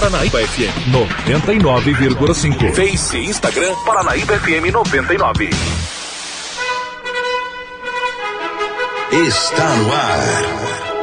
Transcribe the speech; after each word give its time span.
Paranaíba 0.00 0.38
FM 0.40 0.92
99,5. 0.92 2.74
Face 2.74 3.18
e 3.18 3.26
Instagram 3.26 3.74
Paranaíba 3.84 4.38
FM 4.38 4.72
99. 4.72 5.50
Está 9.12 9.76
no 9.76 9.92
ar. 9.92 10.20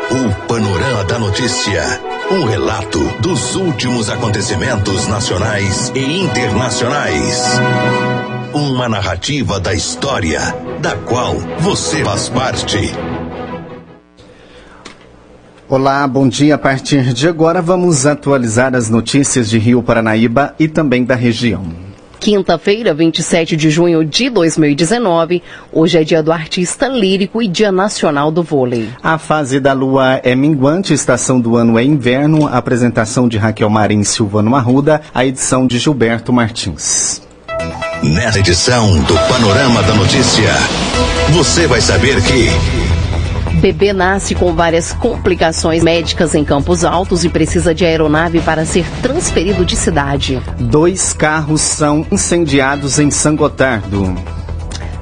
O 0.09 0.47
Panorama 0.47 1.03
da 1.03 1.19
Notícia. 1.19 1.83
Um 2.31 2.45
relato 2.45 2.99
dos 3.19 3.55
últimos 3.55 4.09
acontecimentos 4.09 5.05
nacionais 5.05 5.91
e 5.93 6.21
internacionais. 6.21 7.43
Uma 8.51 8.89
narrativa 8.89 9.59
da 9.59 9.75
história, 9.75 10.39
da 10.79 10.95
qual 10.95 11.35
você 11.59 12.03
faz 12.03 12.29
parte. 12.29 12.91
Olá, 15.69 16.07
bom 16.07 16.29
dia. 16.29 16.55
A 16.55 16.57
partir 16.57 17.11
de 17.13 17.27
agora 17.27 17.61
vamos 17.61 18.05
atualizar 18.05 18.73
as 18.73 18.89
notícias 18.89 19.49
de 19.49 19.59
Rio 19.59 19.83
Paranaíba 19.83 20.55
e 20.57 20.65
também 20.65 21.03
da 21.03 21.13
região. 21.13 21.65
Quinta-feira, 22.21 22.93
27 22.93 23.57
de 23.57 23.69
junho 23.69 24.05
de 24.05 24.29
2019. 24.29 25.43
Hoje 25.73 25.97
é 25.97 26.05
dia 26.05 26.23
do 26.23 26.31
artista 26.31 26.87
lírico 26.87 27.41
e 27.41 27.49
dia 27.49 27.69
nacional 27.69 28.31
do 28.31 28.43
vôlei. 28.43 28.87
A 29.03 29.17
fase 29.17 29.59
da 29.59 29.73
lua 29.73 30.21
é 30.23 30.33
minguante, 30.35 30.93
estação 30.93 31.37
do 31.37 31.57
ano 31.57 31.77
é 31.77 31.83
inverno. 31.83 32.47
Apresentação 32.47 33.27
de 33.27 33.37
Raquel 33.37 33.69
Marim 33.69 34.05
Silvano 34.05 34.55
Arruda, 34.55 35.01
a 35.13 35.25
edição 35.25 35.67
de 35.67 35.77
Gilberto 35.79 36.31
Martins. 36.31 37.21
Nessa 38.01 38.39
edição 38.39 39.01
do 39.01 39.15
Panorama 39.27 39.83
da 39.83 39.93
Notícia, 39.95 40.53
você 41.33 41.67
vai 41.67 41.81
saber 41.81 42.21
que. 42.23 42.86
Bebê 43.55 43.93
nasce 43.93 44.35
com 44.35 44.53
várias 44.53 44.93
complicações 44.93 45.83
médicas 45.83 46.35
em 46.35 46.43
Campos 46.43 46.83
Altos 46.85 47.23
e 47.23 47.29
precisa 47.29 47.73
de 47.73 47.85
aeronave 47.85 48.39
para 48.41 48.65
ser 48.65 48.85
transferido 49.01 49.65
de 49.65 49.75
cidade. 49.75 50.41
Dois 50.59 51.13
carros 51.13 51.61
são 51.61 52.05
incendiados 52.11 52.99
em 52.99 53.09
São 53.09 53.35
Gotardo. 53.35 54.15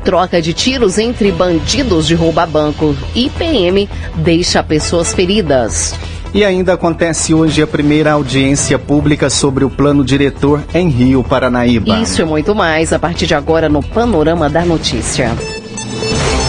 Troca 0.04 0.42
de 0.42 0.54
tiros 0.54 1.00
entre 1.00 1.32
bandidos 1.32 2.06
de 2.06 2.14
rouba-banco 2.14 2.96
e 3.16 3.30
PM 3.30 3.90
deixa 4.16 4.62
pessoas 4.62 5.14
feridas. 5.14 5.96
E 6.36 6.44
ainda 6.44 6.74
acontece 6.74 7.34
hoje 7.34 7.62
a 7.62 7.68
primeira 7.68 8.12
audiência 8.12 8.78
pública 8.78 9.30
sobre 9.30 9.64
o 9.64 9.70
plano 9.70 10.04
diretor 10.04 10.62
em 10.74 10.90
Rio 10.90 11.24
Paranaíba. 11.24 11.98
Isso 12.00 12.22
e 12.22 12.26
muito 12.26 12.54
mais 12.54 12.92
a 12.92 13.00
partir 13.00 13.26
de 13.26 13.34
agora 13.34 13.70
no 13.70 13.82
Panorama 13.82 14.50
da 14.50 14.66
Notícia. 14.66 15.32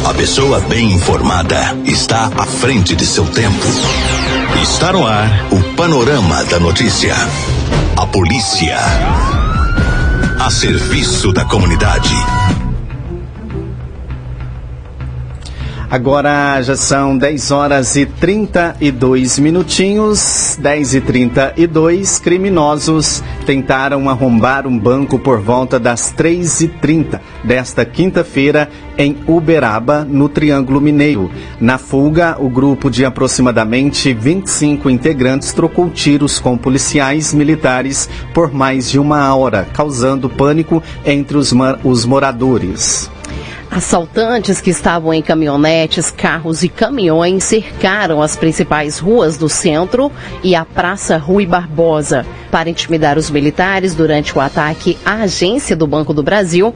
A 0.06 0.14
pessoa 0.14 0.60
bem 0.60 0.92
informada 0.92 1.76
está 1.84 2.30
à 2.38 2.46
frente 2.46 2.94
de 2.94 3.04
seu 3.04 3.26
tempo. 3.26 3.66
Está 4.62 4.92
no 4.92 5.04
ar 5.04 5.48
o 5.50 5.74
Panorama 5.74 6.44
da 6.44 6.60
Notícia. 6.60 7.12
A 7.96 8.06
polícia. 8.06 8.78
A 10.38 10.48
serviço 10.48 11.32
da 11.32 11.44
comunidade. 11.44 12.14
Agora 15.88 16.60
já 16.62 16.74
são 16.74 17.16
10 17.16 17.50
horas 17.52 17.94
e 17.94 18.06
32 18.06 19.38
minutinhos. 19.38 20.58
10 20.60 20.94
e 20.96 21.00
32 21.00 22.18
criminosos 22.18 23.22
tentaram 23.46 24.10
arrombar 24.10 24.66
um 24.66 24.76
banco 24.76 25.16
por 25.16 25.40
volta 25.40 25.78
das 25.78 26.10
3 26.10 26.62
e 26.62 26.68
30 26.68 27.22
desta 27.44 27.84
quinta-feira 27.84 28.68
em 28.98 29.16
Uberaba, 29.28 30.04
no 30.04 30.28
Triângulo 30.28 30.80
Mineiro. 30.80 31.30
Na 31.60 31.78
fuga, 31.78 32.36
o 32.40 32.48
grupo 32.48 32.90
de 32.90 33.04
aproximadamente 33.04 34.12
25 34.12 34.90
integrantes 34.90 35.52
trocou 35.52 35.88
tiros 35.88 36.40
com 36.40 36.58
policiais 36.58 37.32
militares 37.32 38.08
por 38.34 38.52
mais 38.52 38.90
de 38.90 38.98
uma 38.98 39.32
hora, 39.36 39.68
causando 39.72 40.28
pânico 40.28 40.82
entre 41.04 41.36
os, 41.36 41.54
os 41.84 42.04
moradores. 42.04 43.08
Assaltantes 43.76 44.58
que 44.58 44.70
estavam 44.70 45.12
em 45.12 45.20
caminhonetes, 45.20 46.10
carros 46.10 46.62
e 46.62 46.68
caminhões 46.68 47.44
cercaram 47.44 48.22
as 48.22 48.34
principais 48.34 48.98
ruas 48.98 49.36
do 49.36 49.50
centro 49.50 50.10
e 50.42 50.54
a 50.54 50.64
Praça 50.64 51.18
Rui 51.18 51.44
Barbosa 51.44 52.24
para 52.50 52.70
intimidar 52.70 53.18
os 53.18 53.30
militares 53.30 53.94
durante 53.94 54.36
o 54.36 54.40
ataque 54.40 54.96
à 55.04 55.22
agência 55.22 55.74
do 55.74 55.86
Banco 55.86 56.14
do 56.14 56.22
Brasil, 56.22 56.74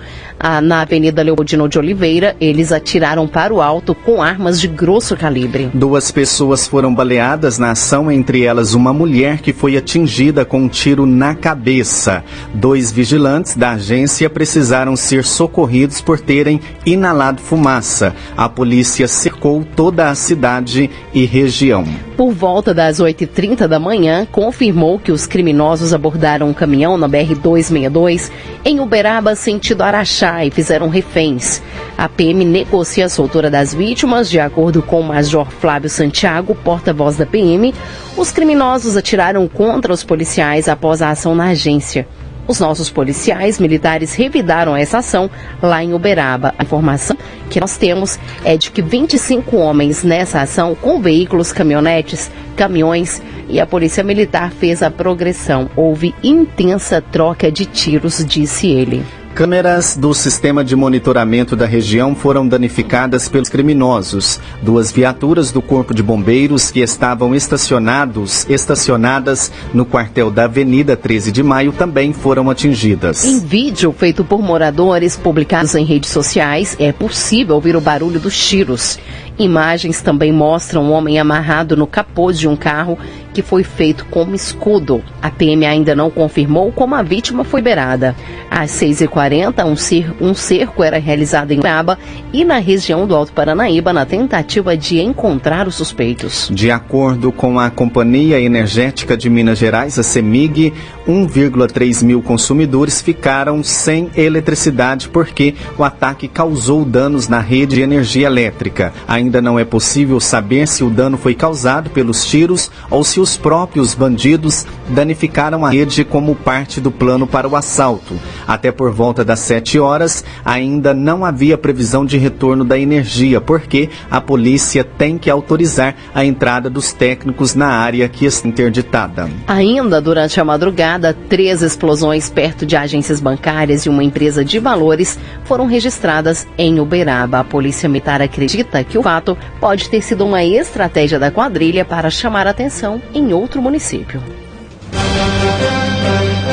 na 0.62 0.82
Avenida 0.82 1.22
Leopoldino 1.22 1.68
de 1.68 1.78
Oliveira. 1.78 2.36
Eles 2.40 2.72
atiraram 2.72 3.28
para 3.28 3.52
o 3.52 3.60
alto 3.60 3.94
com 3.94 4.22
armas 4.22 4.60
de 4.60 4.66
grosso 4.66 5.16
calibre. 5.16 5.70
Duas 5.72 6.10
pessoas 6.10 6.66
foram 6.66 6.94
baleadas 6.94 7.58
na 7.58 7.72
ação, 7.72 8.10
entre 8.10 8.42
elas 8.42 8.74
uma 8.74 8.92
mulher 8.92 9.40
que 9.40 9.52
foi 9.52 9.76
atingida 9.76 10.44
com 10.44 10.62
um 10.62 10.68
tiro 10.68 11.06
na 11.06 11.34
cabeça. 11.34 12.24
Dois 12.52 12.90
vigilantes 12.90 13.54
da 13.54 13.72
agência 13.72 14.28
precisaram 14.28 14.96
ser 14.96 15.24
socorridos 15.24 16.00
por 16.00 16.18
terem 16.18 16.60
inalado 16.84 17.40
fumaça. 17.40 18.14
A 18.36 18.48
polícia 18.48 19.06
cercou 19.06 19.64
toda 19.76 20.08
a 20.08 20.14
cidade 20.14 20.90
e 21.12 21.24
região. 21.24 21.84
Por 22.16 22.32
volta 22.32 22.74
das 22.74 22.98
8h30 23.00 23.66
da 23.66 23.78
manhã, 23.78 24.26
confirmou 24.30 24.98
que 24.98 25.12
os 25.12 25.26
criminosos 25.26 25.59
abordaram 25.92 26.48
um 26.48 26.54
caminhão 26.54 26.96
na 26.96 27.08
BR-262 27.08 28.30
em 28.64 28.80
Uberaba, 28.80 29.34
sentido 29.34 29.82
Araxá, 29.82 30.44
e 30.44 30.50
fizeram 30.50 30.88
reféns. 30.88 31.62
A 31.98 32.08
PM 32.08 32.44
negocia 32.44 33.04
a 33.04 33.08
soltura 33.10 33.50
das 33.50 33.74
vítimas, 33.74 34.30
de 34.30 34.40
acordo 34.40 34.80
com 34.80 35.00
o 35.00 35.04
Major 35.04 35.46
Flávio 35.50 35.90
Santiago, 35.90 36.54
porta-voz 36.54 37.16
da 37.16 37.26
PM. 37.26 37.74
Os 38.16 38.32
criminosos 38.32 38.96
atiraram 38.96 39.46
contra 39.46 39.92
os 39.92 40.02
policiais 40.02 40.68
após 40.68 41.02
a 41.02 41.10
ação 41.10 41.34
na 41.34 41.48
agência. 41.48 42.08
Os 42.48 42.58
nossos 42.58 42.90
policiais 42.90 43.60
militares 43.60 44.14
revidaram 44.14 44.74
essa 44.74 44.98
ação 44.98 45.30
lá 45.62 45.84
em 45.84 45.94
Uberaba. 45.94 46.52
A 46.58 46.64
informação 46.64 47.16
que 47.48 47.60
nós 47.60 47.76
temos 47.76 48.18
é 48.44 48.56
de 48.56 48.72
que 48.72 48.82
25 48.82 49.56
homens 49.56 50.02
nessa 50.02 50.40
ação 50.40 50.74
com 50.74 51.00
veículos, 51.00 51.52
caminhonetes, 51.52 52.28
caminhões 52.56 53.22
e 53.50 53.60
a 53.60 53.66
Polícia 53.66 54.04
Militar 54.04 54.52
fez 54.52 54.82
a 54.82 54.90
progressão. 54.90 55.68
Houve 55.76 56.14
intensa 56.22 57.00
troca 57.00 57.50
de 57.50 57.66
tiros, 57.66 58.24
disse 58.24 58.68
ele. 58.68 59.04
Câmeras 59.34 59.96
do 59.96 60.12
sistema 60.12 60.64
de 60.64 60.74
monitoramento 60.74 61.54
da 61.54 61.64
região 61.64 62.14
foram 62.14 62.46
danificadas 62.46 63.28
pelos 63.28 63.48
criminosos. 63.48 64.40
Duas 64.60 64.90
viaturas 64.90 65.52
do 65.52 65.62
Corpo 65.62 65.94
de 65.94 66.02
Bombeiros 66.02 66.70
que 66.70 66.80
estavam 66.80 67.34
estacionados, 67.34 68.44
estacionadas 68.50 69.50
no 69.72 69.86
quartel 69.86 70.30
da 70.30 70.44
Avenida 70.44 70.96
13 70.96 71.30
de 71.30 71.42
Maio 71.42 71.72
também 71.72 72.12
foram 72.12 72.50
atingidas. 72.50 73.24
Em 73.24 73.38
vídeo 73.38 73.92
feito 73.92 74.24
por 74.24 74.42
moradores 74.42 75.16
publicados 75.16 75.74
em 75.76 75.84
redes 75.84 76.10
sociais, 76.10 76.76
é 76.78 76.92
possível 76.92 77.54
ouvir 77.54 77.76
o 77.76 77.80
barulho 77.80 78.18
dos 78.18 78.36
tiros. 78.36 78.98
Imagens 79.40 80.02
também 80.02 80.30
mostram 80.34 80.84
um 80.84 80.92
homem 80.92 81.18
amarrado 81.18 81.74
no 81.74 81.86
capô 81.86 82.30
de 82.30 82.46
um 82.46 82.54
carro 82.54 82.98
que 83.32 83.40
foi 83.40 83.62
feito 83.62 84.04
como 84.10 84.34
escudo. 84.34 85.02
A 85.22 85.30
PM 85.30 85.64
ainda 85.64 85.94
não 85.94 86.10
confirmou 86.10 86.70
como 86.72 86.94
a 86.94 87.02
vítima 87.02 87.44
foi 87.44 87.62
beirada. 87.62 88.14
Às 88.50 88.70
6h40, 88.72 89.64
um, 89.64 89.76
cer 89.76 90.12
um 90.20 90.34
cerco 90.34 90.82
era 90.82 90.98
realizado 90.98 91.52
em 91.52 91.60
Braba 91.60 91.98
e 92.32 92.44
na 92.44 92.58
região 92.58 93.06
do 93.06 93.14
Alto 93.14 93.32
Paranaíba 93.32 93.92
na 93.92 94.04
tentativa 94.04 94.76
de 94.76 95.00
encontrar 95.00 95.68
os 95.68 95.76
suspeitos. 95.76 96.50
De 96.52 96.70
acordo 96.70 97.32
com 97.32 97.58
a 97.58 97.70
Companhia 97.70 98.40
Energética 98.40 99.16
de 99.16 99.30
Minas 99.30 99.58
Gerais, 99.58 99.98
a 99.98 100.02
CEMIG, 100.02 100.74
1,3 101.08 102.04
mil 102.04 102.20
consumidores 102.20 103.00
ficaram 103.00 103.62
sem 103.62 104.10
eletricidade 104.16 105.08
porque 105.08 105.54
o 105.78 105.84
ataque 105.84 106.28
causou 106.28 106.84
danos 106.84 107.28
na 107.28 107.38
rede 107.38 107.76
de 107.76 107.82
energia 107.82 108.26
elétrica. 108.26 108.92
Ainda 109.06 109.29
não 109.38 109.58
é 109.58 109.64
possível 109.66 110.18
saber 110.18 110.66
se 110.66 110.82
o 110.82 110.88
dano 110.88 111.18
foi 111.18 111.34
causado 111.34 111.90
pelos 111.90 112.24
tiros 112.24 112.70
ou 112.90 113.04
se 113.04 113.20
os 113.20 113.36
próprios 113.36 113.94
bandidos 113.94 114.64
danificaram 114.90 115.64
a 115.64 115.70
rede 115.70 116.04
como 116.04 116.34
parte 116.34 116.80
do 116.80 116.90
plano 116.90 117.26
para 117.26 117.48
o 117.48 117.56
assalto. 117.56 118.18
Até 118.46 118.70
por 118.70 118.92
volta 118.92 119.24
das 119.24 119.40
7 119.40 119.78
horas, 119.78 120.24
ainda 120.44 120.92
não 120.92 121.24
havia 121.24 121.56
previsão 121.56 122.04
de 122.04 122.18
retorno 122.18 122.64
da 122.64 122.78
energia, 122.78 123.40
porque 123.40 123.88
a 124.10 124.20
polícia 124.20 124.84
tem 124.84 125.16
que 125.16 125.30
autorizar 125.30 125.94
a 126.14 126.24
entrada 126.24 126.68
dos 126.68 126.92
técnicos 126.92 127.54
na 127.54 127.68
área 127.68 128.08
que 128.08 128.26
está 128.26 128.48
interditada. 128.48 129.30
Ainda 129.46 130.00
durante 130.00 130.40
a 130.40 130.44
madrugada, 130.44 131.16
três 131.28 131.62
explosões 131.62 132.28
perto 132.28 132.66
de 132.66 132.76
agências 132.76 133.20
bancárias 133.20 133.86
e 133.86 133.88
uma 133.88 134.04
empresa 134.04 134.44
de 134.44 134.58
valores 134.58 135.18
foram 135.44 135.66
registradas 135.66 136.46
em 136.58 136.80
Uberaba. 136.80 137.40
A 137.40 137.44
polícia 137.44 137.88
militar 137.88 138.20
acredita 138.20 138.82
que 138.82 138.98
o 138.98 139.02
fato 139.02 139.36
pode 139.60 139.88
ter 139.88 140.02
sido 140.02 140.26
uma 140.26 140.42
estratégia 140.44 141.18
da 141.18 141.30
quadrilha 141.30 141.84
para 141.84 142.10
chamar 142.10 142.46
atenção 142.46 143.00
em 143.14 143.32
outro 143.32 143.62
município. 143.62 144.20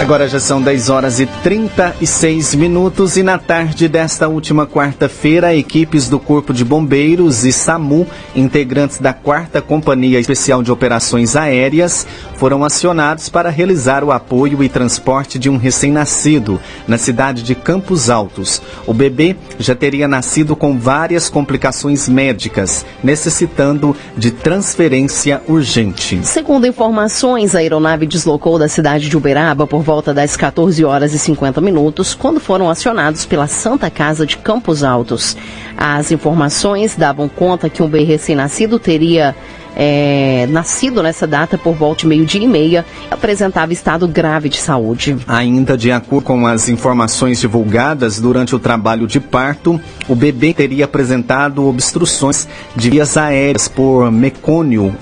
Agora 0.07 0.27
já 0.29 0.39
são 0.39 0.61
10 0.61 0.89
horas 0.89 1.19
e 1.19 1.25
36 1.25 2.55
minutos 2.55 3.17
e 3.17 3.23
na 3.23 3.37
tarde 3.37 3.89
desta 3.89 4.27
última 4.27 4.65
quarta-feira, 4.65 5.53
equipes 5.53 6.07
do 6.07 6.17
Corpo 6.17 6.53
de 6.53 6.63
Bombeiros 6.63 7.43
e 7.43 7.51
SAMU, 7.51 8.07
integrantes 8.33 8.99
da 8.99 9.11
4 9.11 9.61
Companhia 9.63 10.17
Especial 10.17 10.63
de 10.63 10.71
Operações 10.71 11.35
Aéreas, 11.35 12.07
foram 12.37 12.63
acionados 12.63 13.27
para 13.27 13.49
realizar 13.49 14.03
o 14.03 14.11
apoio 14.11 14.63
e 14.63 14.69
transporte 14.69 15.37
de 15.37 15.49
um 15.49 15.57
recém-nascido 15.57 16.57
na 16.87 16.97
cidade 16.97 17.43
de 17.43 17.53
Campos 17.53 18.09
Altos. 18.09 18.61
O 18.85 18.93
bebê 18.93 19.35
já 19.59 19.75
teria 19.75 20.07
nascido 20.07 20.55
com 20.55 20.79
várias 20.79 21.29
complicações 21.29 22.07
médicas, 22.07 22.85
necessitando 23.03 23.93
de 24.15 24.31
transferência 24.31 25.41
urgente. 25.47 26.21
Segundo 26.23 26.65
informações, 26.65 27.55
a 27.55 27.59
aeronave 27.59 28.05
deslocou 28.05 28.57
da 28.57 28.69
cidade 28.69 29.09
de 29.09 29.17
Uberaba 29.17 29.67
por 29.67 29.81
volta 29.81 30.13
das 30.13 30.37
14 30.37 30.85
horas 30.85 31.13
e 31.13 31.19
50 31.19 31.59
minutos, 31.59 32.15
quando 32.15 32.39
foram 32.39 32.69
acionados 32.69 33.25
pela 33.25 33.47
Santa 33.47 33.89
Casa 33.89 34.25
de 34.25 34.37
Campos 34.37 34.81
Altos. 34.81 35.35
As 35.75 36.11
informações 36.11 36.95
davam 36.95 37.27
conta 37.27 37.69
que 37.69 37.83
um 37.83 37.87
bebê 37.87 38.03
recém-nascido 38.03 38.77
teria 38.77 39.35
é, 39.79 40.47
nascido 40.49 41.03
nessa 41.03 41.27
data 41.27 41.55
por 41.55 41.75
volta 41.75 42.01
de 42.01 42.07
meio-dia 42.07 42.43
e 42.43 42.47
meia, 42.47 42.83
apresentava 43.11 43.71
estado 43.71 44.07
grave 44.07 44.49
de 44.49 44.57
saúde. 44.57 45.15
Ainda 45.27 45.77
de 45.77 45.91
acordo 45.91 46.25
com 46.25 46.47
as 46.47 46.67
informações 46.67 47.39
divulgadas 47.39 48.19
durante 48.19 48.55
o 48.55 48.59
trabalho 48.59 49.05
de 49.05 49.19
parto, 49.19 49.79
o 50.07 50.15
bebê 50.15 50.51
teria 50.51 50.85
apresentado 50.85 51.63
obstruções 51.67 52.47
de 52.75 52.89
vias 52.89 53.15
aéreas 53.15 53.67
por 53.67 54.11
mecônio 54.11 54.95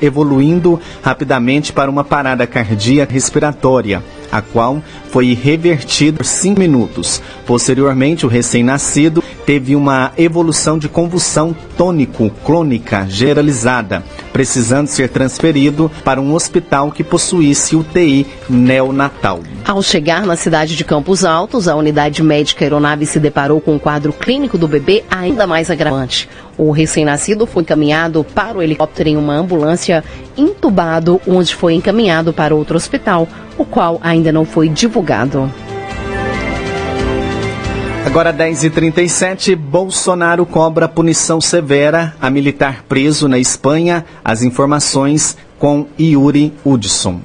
evoluindo 0.00 0.80
rapidamente 1.02 1.72
para 1.72 1.90
uma 1.90 2.04
parada 2.04 2.46
cardíaca 2.46 3.12
respiratória, 3.12 4.02
a 4.30 4.40
qual 4.40 4.82
foi 5.10 5.34
revertida 5.34 6.18
por 6.18 6.24
5 6.24 6.58
minutos. 6.58 7.22
Posteriormente, 7.46 8.24
o 8.24 8.28
recém-nascido 8.28 9.22
teve 9.44 9.74
uma 9.74 10.12
evolução 10.16 10.78
de 10.78 10.88
convulsão 10.88 11.54
tônico-clônica 11.76 13.06
generalizada, 13.08 14.02
precisando 14.32 14.86
ser 14.86 15.08
transferido 15.08 15.90
para 16.04 16.20
um 16.20 16.34
hospital 16.34 16.90
que 16.90 17.04
possuísse 17.04 17.76
UTI 17.76 18.26
neonatal. 18.48 19.40
Ao 19.64 19.82
chegar 19.82 20.26
na 20.26 20.36
cidade 20.36 20.76
de 20.76 20.84
Campos 20.84 21.24
Altos, 21.24 21.68
a 21.68 21.76
unidade 21.76 22.22
médica 22.22 22.64
aeronave 22.64 23.06
se 23.06 23.18
deparou 23.18 23.60
com 23.60 23.74
um 23.74 23.78
quadro 23.78 24.12
clínico 24.12 24.56
do 24.56 24.68
bebê 24.68 25.04
ainda 25.10 25.46
mais 25.46 25.70
agravante. 25.70 26.28
O 26.56 26.70
recém-nascido 26.70 27.46
foi 27.46 27.62
encaminhado 27.62 28.24
para 28.24 28.58
o 28.58 28.62
helicóptero 28.62 29.08
em 29.08 29.16
uma 29.16 29.34
ambulância 29.34 30.04
intubado, 30.36 31.20
onde 31.26 31.54
foi 31.54 31.74
encaminhado 31.74 32.32
para 32.32 32.54
outro 32.54 32.76
hospital, 32.76 33.28
o 33.56 33.64
qual 33.64 33.98
ainda 34.02 34.30
não 34.30 34.44
foi 34.44 34.68
divulgado. 34.68 35.50
Agora 38.04 38.32
10h37, 38.32 39.56
Bolsonaro 39.56 40.44
cobra 40.44 40.88
punição 40.88 41.40
severa 41.40 42.14
a 42.20 42.28
militar 42.28 42.82
preso 42.88 43.28
na 43.28 43.38
Espanha. 43.38 44.04
As 44.24 44.42
informações 44.42 45.36
com 45.58 45.86
Yuri 45.98 46.52
Hudson 46.64 47.20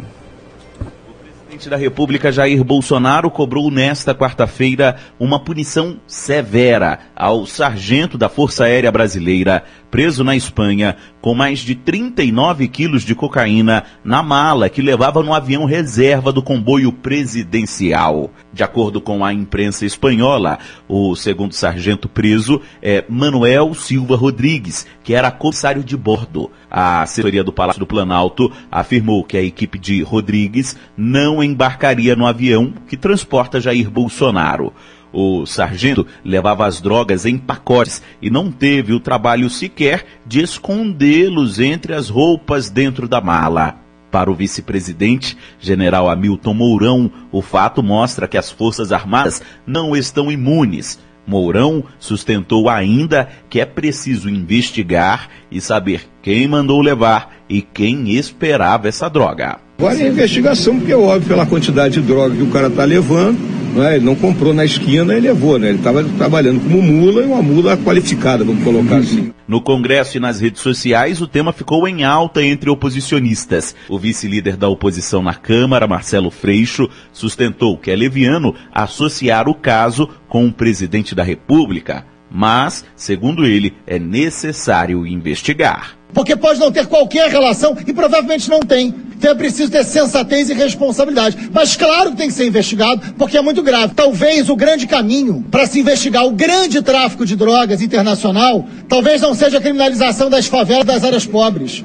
presidente 1.58 1.70
da 1.70 1.78
República 1.78 2.32
Jair 2.32 2.64
Bolsonaro 2.64 3.32
cobrou 3.32 3.72
nesta 3.72 4.14
quarta-feira 4.14 4.96
uma 5.20 5.40
punição 5.40 5.98
severa 6.06 7.00
ao 7.16 7.48
sargento 7.48 8.18
da 8.18 8.30
Força 8.30 8.66
Aérea 8.66 8.92
Brasileira, 8.92 9.64
preso 9.90 10.24
na 10.24 10.36
Espanha, 10.36 10.96
com 11.22 11.34
mais 11.34 11.60
de 11.60 11.76
39 11.76 12.68
quilos 12.68 13.04
de 13.04 13.16
cocaína 13.16 13.84
na 14.04 14.22
mala 14.22 14.70
que 14.70 14.82
levava 14.82 15.22
no 15.24 15.34
avião 15.34 15.66
reserva 15.66 16.32
do 16.32 16.42
comboio 16.42 16.92
presidencial. 16.92 18.32
De 18.54 18.64
acordo 18.64 19.02
com 19.02 19.24
a 19.24 19.34
imprensa 19.34 19.86
espanhola, 19.86 20.60
o 20.88 21.16
segundo 21.16 21.54
sargento 21.54 22.08
preso 22.08 22.62
é 22.82 23.04
Manuel 23.10 23.74
Silva 23.74 24.16
Rodrigues, 24.16 24.86
que 25.04 25.14
era 25.14 25.32
comissário 25.32 25.84
de 25.84 25.96
bordo. 25.98 26.52
A 26.70 27.02
assessoria 27.02 27.44
do 27.44 27.54
Palácio 27.54 27.80
do 27.80 27.88
Planalto 27.88 28.52
afirmou 28.72 29.24
que 29.24 29.38
a 29.38 29.42
equipe 29.42 29.80
de 29.80 30.02
Rodrigues 30.02 30.78
não 30.98 31.44
embarcaria 31.44 32.16
no 32.16 32.26
avião 32.26 32.74
que 32.88 32.98
transporta 32.98 33.60
Jair 33.60 33.90
Bolsonaro. 33.90 34.74
O 35.20 35.48
sargento 35.48 36.06
levava 36.24 36.68
as 36.68 36.80
drogas 36.80 37.26
em 37.26 37.40
pacotes 37.40 38.04
e 38.22 38.30
não 38.30 38.52
teve 38.52 38.94
o 38.94 39.00
trabalho 39.00 39.50
sequer 39.50 40.06
de 40.24 40.42
escondê-los 40.42 41.60
entre 41.60 41.96
as 41.96 42.08
roupas 42.08 42.70
dentro 42.70 43.08
da 43.08 43.20
mala. 43.20 43.80
Para 44.12 44.30
o 44.30 44.36
vice-presidente, 44.36 45.36
general 45.60 46.08
Hamilton 46.08 46.54
Mourão, 46.54 47.12
o 47.32 47.42
fato 47.42 47.82
mostra 47.82 48.28
que 48.28 48.38
as 48.38 48.52
Forças 48.52 48.92
Armadas 48.92 49.42
não 49.66 49.96
estão 49.96 50.32
imunes. 50.32 51.00
Mourão 51.26 51.84
sustentou 51.98 52.70
ainda 52.70 53.28
que 53.50 53.60
é 53.60 53.66
preciso 53.66 54.30
investigar 54.30 55.30
e 55.52 55.60
saber 55.60 56.08
quem 56.22 56.48
mandou 56.48 56.80
levar 56.80 57.38
e 57.50 57.64
quem 57.64 58.12
esperava 58.12 58.88
essa 58.88 59.10
droga. 59.10 59.58
Agora 59.80 60.00
é 60.00 60.10
investigação, 60.10 60.78
porque 60.78 60.92
é 60.92 60.96
óbvio 60.96 61.28
pela 61.28 61.46
quantidade 61.48 62.00
de 62.00 62.08
droga 62.08 62.36
que 62.36 62.44
o 62.44 62.52
cara 62.52 62.68
está 62.68 62.84
levando, 62.84 63.57
né? 63.78 63.96
ele 63.96 64.06
não 64.06 64.16
comprou 64.16 64.54
na 64.54 64.66
esquina 64.66 65.14
e 65.14 65.20
levou, 65.20 65.58
né? 65.58 65.70
ele 65.70 65.78
estava 65.78 66.04
trabalhando 66.04 66.60
como 66.62 66.82
mula 66.82 67.22
e 67.22 67.26
uma 67.26 67.42
mula 67.42 67.78
qualificada, 67.78 68.44
vamos 68.44 68.64
colocar 68.64 68.98
assim. 68.98 69.32
No 69.48 69.62
Congresso 69.62 70.18
e 70.18 70.20
nas 70.20 70.42
redes 70.42 70.62
sociais, 70.62 71.22
o 71.22 71.28
tema 71.28 71.54
ficou 71.54 71.88
em 71.88 72.04
alta 72.04 72.44
entre 72.44 72.70
oposicionistas. 72.70 73.76
O 73.88 73.98
vice-líder 73.98 74.58
da 74.58 74.68
oposição 74.68 75.22
na 75.22 75.34
Câmara, 75.34 75.88
Marcelo 75.88 76.30
Freixo, 76.30 76.90
sustentou 77.14 77.78
que 77.78 77.90
é 77.90 77.96
leviano 77.96 78.54
associar 78.74 79.48
o 79.48 79.56
caso 79.56 80.10
com 80.28 80.46
o 80.46 80.52
presidente 80.52 81.16
da 81.16 81.24
República. 81.24 82.06
Mas, 82.30 82.84
segundo 82.96 83.46
ele, 83.46 83.74
é 83.86 83.98
necessário 83.98 85.06
investigar. 85.06 85.98
Porque 86.14 86.36
pode 86.36 86.60
não 86.60 86.72
ter 86.72 86.88
qualquer 86.88 87.30
relação 87.30 87.78
e 87.86 87.94
provavelmente 87.94 88.50
não 88.50 88.60
tem. 88.60 88.94
Então 89.18 89.32
é 89.32 89.36
preciso 89.36 89.72
ter 89.72 89.84
sensatez 89.84 90.50
e 90.50 90.54
responsabilidade. 90.54 91.50
Mas 91.52 91.76
claro 91.76 92.12
que 92.12 92.18
tem 92.18 92.28
que 92.28 92.34
ser 92.34 92.48
investigado, 92.48 93.14
porque 93.18 93.38
é 93.38 93.42
muito 93.42 93.64
grave. 93.64 93.94
Talvez 93.96 94.50
o 94.50 94.56
grande 94.56 94.86
caminho 94.88 95.44
para 95.50 95.66
se 95.66 95.80
investigar 95.80 96.26
o 96.26 96.32
grande 96.32 96.82
tráfico 96.82 97.26
de 97.26 97.36
drogas 97.36 97.82
internacional, 97.82 98.66
talvez 98.88 99.22
não 99.22 99.34
seja 99.34 99.58
a 99.58 99.62
criminalização 99.62 100.30
das 100.30 100.46
favelas 100.46 100.86
das 100.86 101.04
áreas 101.04 101.26
pobres. 101.26 101.84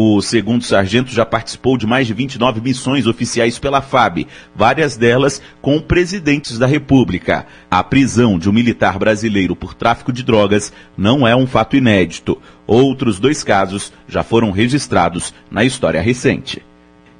O 0.00 0.22
segundo 0.22 0.62
sargento 0.62 1.10
já 1.10 1.26
participou 1.26 1.76
de 1.76 1.84
mais 1.84 2.06
de 2.06 2.14
29 2.14 2.60
missões 2.60 3.08
oficiais 3.08 3.58
pela 3.58 3.82
FAB, 3.82 4.28
várias 4.54 4.96
delas 4.96 5.42
com 5.60 5.80
presidentes 5.80 6.56
da 6.56 6.68
República. 6.68 7.44
A 7.68 7.82
prisão 7.82 8.38
de 8.38 8.48
um 8.48 8.52
militar 8.52 8.96
brasileiro 8.96 9.56
por 9.56 9.74
tráfico 9.74 10.12
de 10.12 10.22
drogas 10.22 10.72
não 10.96 11.26
é 11.26 11.34
um 11.34 11.48
fato 11.48 11.74
inédito. 11.74 12.40
Outros 12.64 13.18
dois 13.18 13.42
casos 13.42 13.92
já 14.06 14.22
foram 14.22 14.52
registrados 14.52 15.34
na 15.50 15.64
história 15.64 16.00
recente. 16.00 16.62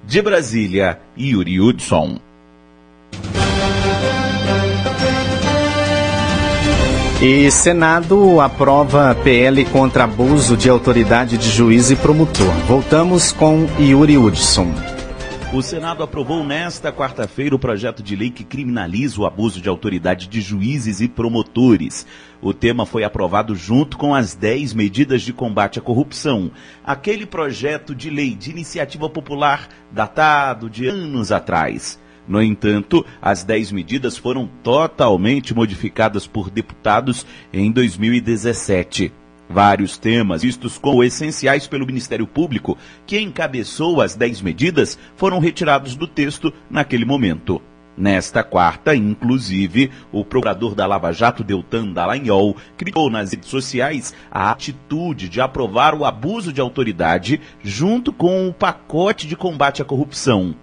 De 0.07 0.23
Brasília, 0.23 1.01
Yuri 1.19 1.61
Hudson. 1.61 2.21
E 7.21 7.51
Senado 7.51 8.41
aprova 8.41 9.13
PL 9.13 9.65
contra 9.65 10.05
abuso 10.05 10.57
de 10.57 10.71
autoridade 10.71 11.37
de 11.37 11.51
juiz 11.51 11.91
e 11.91 11.97
promotor. 11.97 12.53
Voltamos 12.69 13.33
com 13.33 13.67
Yuri 13.77 14.17
Hudson. 14.17 14.73
O 15.53 15.61
Senado 15.61 16.05
aprovou 16.05 16.45
nesta 16.45 16.93
quarta-feira 16.93 17.57
o 17.57 17.59
projeto 17.59 18.05
de 18.05 18.15
lei 18.15 18.31
que 18.31 18.45
criminaliza 18.45 19.21
o 19.21 19.27
abuso 19.27 19.61
de 19.61 19.69
autoridade 19.69 20.29
de 20.29 20.41
juízes 20.41 21.01
e 21.01 21.09
promotores. 21.09 22.07
O 22.41 22.55
tema 22.55 22.87
foi 22.87 23.03
aprovado 23.03 23.57
junto 23.57 23.99
com 23.99 24.15
as 24.15 24.37
10 24.37 24.73
medidas 24.75 25.23
de 25.23 25.33
combate 25.33 25.81
à 25.81 25.83
corrupção. 25.83 26.53
Aquele 26.85 27.27
projeto 27.27 27.97
de 27.97 28.11
lei 28.11 28.37
de 28.37 28.53
iniciativa 28.53 29.11
popular 29.11 29.69
datado 29.91 30.71
de 30.71 30.87
anos 30.87 31.33
atrás. 31.33 31.99
No 32.29 32.43
entanto, 32.43 33.07
as 33.23 33.43
10 33.43 33.73
medidas 33.73 34.19
foram 34.19 34.49
totalmente 34.63 35.55
modificadas 35.55 36.27
por 36.27 36.51
deputados 36.51 37.27
em 37.51 37.73
2017. 37.73 39.11
Vários 39.49 39.97
temas 39.97 40.43
vistos 40.43 40.77
como 40.77 41.03
essenciais 41.03 41.67
pelo 41.67 41.87
Ministério 41.87 42.27
Público, 42.27 42.77
que 43.07 43.19
encabeçou 43.19 44.03
as 44.03 44.15
10 44.15 44.43
medidas, 44.43 44.99
foram 45.17 45.39
retirados 45.39 45.97
do 45.97 46.07
texto 46.07 46.53
naquele 46.71 47.07
momento. 47.07 47.63
Nesta 47.97 48.45
quarta, 48.45 48.95
inclusive, 48.95 49.91
o 50.13 50.25
procurador 50.25 50.75
da 50.75 50.87
Lava 50.87 51.13
Jato, 51.13 51.43
Deltan 51.43 51.89
Dallagnol, 51.89 52.55
criticou 52.77 53.11
nas 53.11 53.33
redes 53.33 53.49
sociais 53.49 54.15
a 54.31 54.51
atitude 54.53 55.29
de 55.29 55.41
aprovar 55.41 55.95
o 55.97 56.05
abuso 56.05 56.53
de 56.53 56.61
autoridade 56.61 57.41
junto 57.61 58.13
com 58.13 58.47
o 58.47 58.53
pacote 58.53 59.27
de 59.27 59.35
combate 59.35 59.83
à 59.83 59.85
corrupção. 59.85 60.55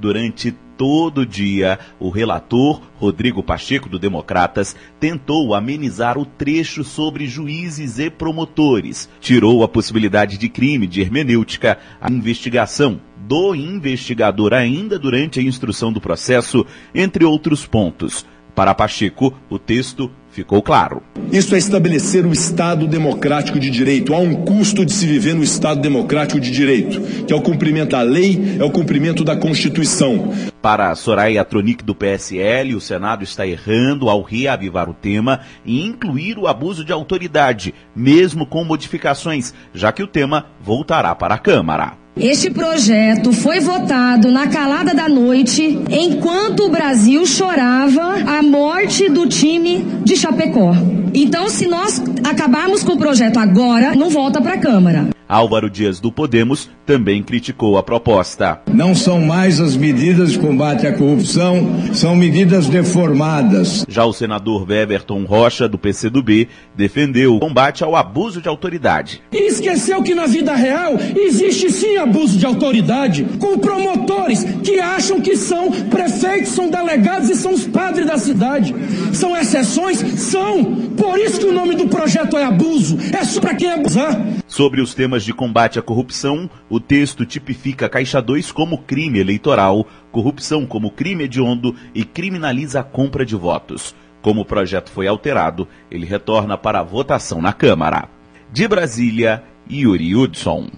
Durante 0.00 0.50
todo 0.78 1.26
dia, 1.26 1.78
o 1.98 2.08
relator 2.08 2.80
Rodrigo 2.96 3.42
Pacheco, 3.42 3.86
do 3.86 3.98
Democratas, 3.98 4.74
tentou 4.98 5.54
amenizar 5.54 6.16
o 6.16 6.24
trecho 6.24 6.82
sobre 6.82 7.26
juízes 7.26 7.98
e 7.98 8.08
promotores. 8.08 9.10
Tirou 9.20 9.62
a 9.62 9.68
possibilidade 9.68 10.38
de 10.38 10.48
crime 10.48 10.86
de 10.86 11.02
hermenêutica, 11.02 11.78
a 12.00 12.10
investigação 12.10 12.98
do 13.28 13.54
investigador 13.54 14.54
ainda 14.54 14.98
durante 14.98 15.38
a 15.38 15.42
instrução 15.42 15.92
do 15.92 16.00
processo, 16.00 16.64
entre 16.94 17.26
outros 17.26 17.66
pontos. 17.66 18.24
Para 18.54 18.74
Pacheco, 18.74 19.34
o 19.50 19.58
texto 19.58 20.10
ficou 20.30 20.62
claro. 20.62 21.02
Isso 21.32 21.54
é 21.54 21.58
estabelecer 21.58 22.26
o 22.26 22.32
Estado 22.32 22.86
democrático 22.86 23.58
de 23.60 23.70
direito. 23.70 24.14
Há 24.14 24.18
um 24.18 24.34
custo 24.34 24.84
de 24.84 24.92
se 24.92 25.06
viver 25.06 25.34
no 25.34 25.42
Estado 25.42 25.80
democrático 25.80 26.40
de 26.40 26.50
direito, 26.50 27.00
que 27.24 27.32
é 27.32 27.36
o 27.36 27.42
cumprimento 27.42 27.90
da 27.90 28.02
lei, 28.02 28.56
é 28.58 28.64
o 28.64 28.70
cumprimento 28.70 29.22
da 29.22 29.36
Constituição. 29.36 30.32
Para 30.60 30.94
Soraya 30.94 31.44
Tronic 31.44 31.84
do 31.84 31.94
PSL, 31.94 32.74
o 32.74 32.80
Senado 32.80 33.24
está 33.24 33.46
errando 33.46 34.08
ao 34.10 34.22
reavivar 34.22 34.90
o 34.90 34.94
tema 34.94 35.40
e 35.64 35.84
incluir 35.84 36.38
o 36.38 36.46
abuso 36.46 36.84
de 36.84 36.92
autoridade, 36.92 37.74
mesmo 37.94 38.44
com 38.44 38.64
modificações, 38.64 39.54
já 39.72 39.92
que 39.92 40.02
o 40.02 40.06
tema 40.06 40.46
voltará 40.60 41.14
para 41.14 41.34
a 41.34 41.38
Câmara. 41.38 41.99
Este 42.16 42.50
projeto 42.50 43.32
foi 43.32 43.60
votado 43.60 44.30
na 44.30 44.48
calada 44.48 44.92
da 44.92 45.08
noite, 45.08 45.78
enquanto 45.90 46.66
o 46.66 46.68
Brasil 46.68 47.24
chorava 47.24 48.16
a 48.26 48.42
morte 48.42 49.08
do 49.08 49.26
time 49.26 49.84
de 50.04 50.16
Chapecó. 50.16 50.74
Então, 51.14 51.48
se 51.48 51.66
nós 51.66 52.02
acabarmos 52.24 52.82
com 52.82 52.92
o 52.92 52.98
projeto 52.98 53.38
agora, 53.38 53.94
não 53.94 54.10
volta 54.10 54.40
para 54.40 54.54
a 54.54 54.58
Câmara. 54.58 55.08
Álvaro 55.30 55.70
Dias 55.70 56.00
do 56.00 56.10
Podemos 56.10 56.68
também 56.84 57.22
criticou 57.22 57.78
a 57.78 57.84
proposta. 57.84 58.60
Não 58.66 58.96
são 58.96 59.20
mais 59.20 59.60
as 59.60 59.76
medidas 59.76 60.32
de 60.32 60.38
combate 60.40 60.88
à 60.88 60.92
corrupção, 60.92 61.94
são 61.94 62.16
medidas 62.16 62.66
deformadas. 62.66 63.86
Já 63.88 64.04
o 64.04 64.12
senador 64.12 64.68
Weberton 64.68 65.24
Rocha, 65.24 65.68
do 65.68 65.78
PCdoB, 65.78 66.48
defendeu 66.74 67.36
o 67.36 67.38
combate 67.38 67.84
ao 67.84 67.94
abuso 67.94 68.42
de 68.42 68.48
autoridade. 68.48 69.22
E 69.30 69.46
esqueceu 69.46 70.02
que 70.02 70.16
na 70.16 70.26
vida 70.26 70.52
real 70.56 70.94
existe 71.14 71.70
sim 71.70 71.96
abuso 72.00 72.38
de 72.38 72.46
autoridade, 72.46 73.24
com 73.38 73.58
promotores 73.58 74.44
que 74.64 74.80
acham 74.80 75.20
que 75.20 75.36
são 75.36 75.70
prefeitos, 75.70 76.52
são 76.52 76.68
delegados 76.68 77.28
e 77.30 77.36
são 77.36 77.52
os 77.52 77.66
padres 77.66 78.06
da 78.06 78.18
cidade. 78.18 78.74
São 79.12 79.36
exceções? 79.36 79.98
São. 80.20 80.64
Por 80.96 81.18
isso 81.18 81.38
que 81.38 81.46
o 81.46 81.52
nome 81.52 81.74
do 81.74 81.88
projeto 81.88 82.36
é 82.36 82.44
abuso. 82.44 82.98
É 83.12 83.24
só 83.24 83.40
para 83.40 83.54
quem 83.54 83.70
abusar. 83.70 84.20
Sobre 84.46 84.80
os 84.80 84.94
temas 84.94 85.24
de 85.24 85.32
combate 85.32 85.78
à 85.78 85.82
corrupção, 85.82 86.50
o 86.68 86.80
texto 86.80 87.24
tipifica 87.24 87.88
Caixa 87.88 88.20
2 88.20 88.50
como 88.52 88.78
crime 88.78 89.18
eleitoral, 89.18 89.86
corrupção 90.10 90.66
como 90.66 90.90
crime 90.90 91.24
hediondo 91.24 91.74
e 91.94 92.04
criminaliza 92.04 92.80
a 92.80 92.84
compra 92.84 93.24
de 93.24 93.36
votos. 93.36 93.94
Como 94.22 94.42
o 94.42 94.44
projeto 94.44 94.90
foi 94.90 95.06
alterado, 95.06 95.66
ele 95.90 96.04
retorna 96.04 96.58
para 96.58 96.80
a 96.80 96.82
votação 96.82 97.40
na 97.40 97.52
Câmara. 97.52 98.08
De 98.52 98.66
Brasília, 98.66 99.42
Yuri 99.70 100.14
Hudson. 100.14 100.68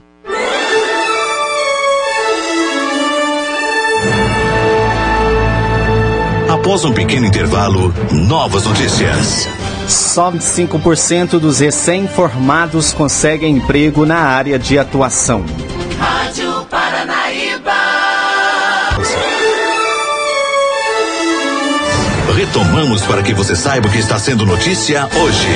Após 6.63 6.85
um 6.85 6.93
pequeno 6.93 7.27
intervalo, 7.27 7.93
novas 8.13 8.63
notícias. 8.63 9.49
Só 9.89 10.31
5% 10.31 11.41
dos 11.41 11.59
recém-formados 11.59 12.93
conseguem 12.93 13.57
emprego 13.57 14.07
na 14.07 14.19
área 14.19 14.61
de 14.61 14.79
atuação. 14.79 15.45
Rádio 15.99 16.65
Paranaíba. 16.71 17.73
Retomamos 22.33 23.03
para 23.03 23.25
que 23.25 23.35
você 23.35 23.57
saiba 23.57 23.89
o 23.89 23.91
que 23.91 23.99
está 23.99 24.17
sendo 24.21 24.47
notícia 24.47 25.09
hoje. 25.17 25.49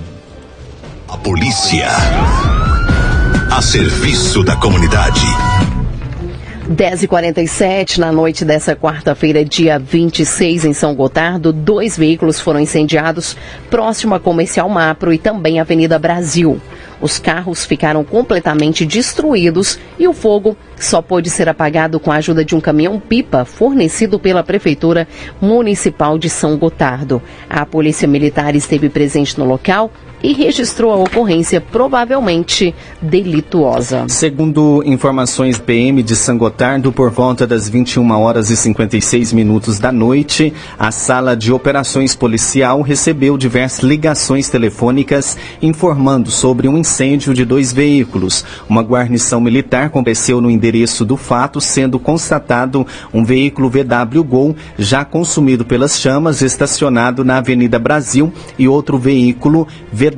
A 1.09 1.17
polícia. 1.17 1.89
A 3.51 3.61
serviço 3.61 4.45
da 4.45 4.55
comunidade. 4.57 5.21
10h47, 6.71 7.99
na 7.99 8.13
noite 8.13 8.45
dessa 8.45 8.75
quarta-feira, 8.75 9.45
dia 9.45 9.79
26, 9.79 10.65
em 10.65 10.73
São 10.73 10.95
Gotardo, 10.95 11.53
dois 11.53 11.97
veículos 11.97 12.41
foram 12.41 12.61
incendiados 12.61 13.37
próximo 13.71 14.15
à 14.15 14.21
Comercial 14.21 14.69
Mapro 14.69 15.13
e 15.13 15.19
também 15.19 15.59
à 15.59 15.63
Avenida 15.63 15.99
Brasil. 15.99 16.61
Os 17.01 17.19
carros 17.19 17.65
ficaram 17.65 18.03
completamente 18.05 18.87
destruídos 18.87 19.79
e 19.99 20.09
o 20.09 20.13
fogo 20.13 20.57
só 20.79 21.03
pôde 21.03 21.29
ser 21.29 21.49
apagado 21.49 22.01
com 22.01 22.11
a 22.11 22.17
ajuda 22.17 22.45
de 22.45 22.55
um 22.55 22.61
caminhão-pipa 22.61 23.45
fornecido 23.45 24.19
pela 24.19 24.43
Prefeitura 24.43 25.07
Municipal 25.41 26.19
de 26.19 26.31
São 26.31 26.57
Gotardo. 26.57 27.23
A 27.49 27.67
Polícia 27.67 28.09
Militar 28.09 28.55
esteve 28.55 28.89
presente 28.89 29.39
no 29.39 29.45
local 29.45 29.91
e 30.27 30.33
registrou 30.33 30.93
a 30.93 30.97
ocorrência 30.97 31.61
provavelmente 31.61 32.75
delituosa. 33.01 34.07
Segundo 34.09 34.83
informações 34.85 35.57
PM 35.57 36.03
de 36.03 36.17
São 36.17 36.37
Gotardo, 36.37 36.91
por 36.91 37.13
volta 37.13 37.47
das 37.47 37.69
21 37.69 38.11
horas 38.11 38.51
e 38.51 38.57
56 38.57 39.33
minutos 39.33 39.79
da 39.79 39.93
noite, 39.93 40.53
a 40.77 40.91
sala 40.91 41.37
de 41.37 41.53
operações 41.53 42.17
policial 42.17 42.83
recebeu 42.83 43.39
diversas 43.39 43.85
ligações 43.85 44.49
telefônicas 44.49 45.39
informando 45.63 46.29
sobre 46.29 46.67
um 46.67 46.77
incêndio 46.77 47.33
de 47.33 47.45
dois 47.45 47.73
veículos. 47.73 48.45
Uma 48.69 48.83
guarnição 48.83 49.41
militar 49.41 49.91
compareceu 49.91 50.41
no 50.41 50.51
endereço 50.51 51.05
do 51.05 51.17
fato, 51.17 51.61
sendo 51.61 52.01
constatado 52.01 52.85
um 53.15 53.25
veículo 53.25 53.71
VW 53.71 54.25
Gol 54.25 54.57
já 54.77 55.05
consumido 55.05 55.65
pelas 55.65 56.01
chamas, 56.01 56.43
estacionado 56.43 57.25
na 57.25 57.37
Avenida 57.37 57.79
Brasil, 57.79 58.33
e 58.59 58.67
outro 58.67 58.99
veículo 58.99 59.69
VW 59.93 60.16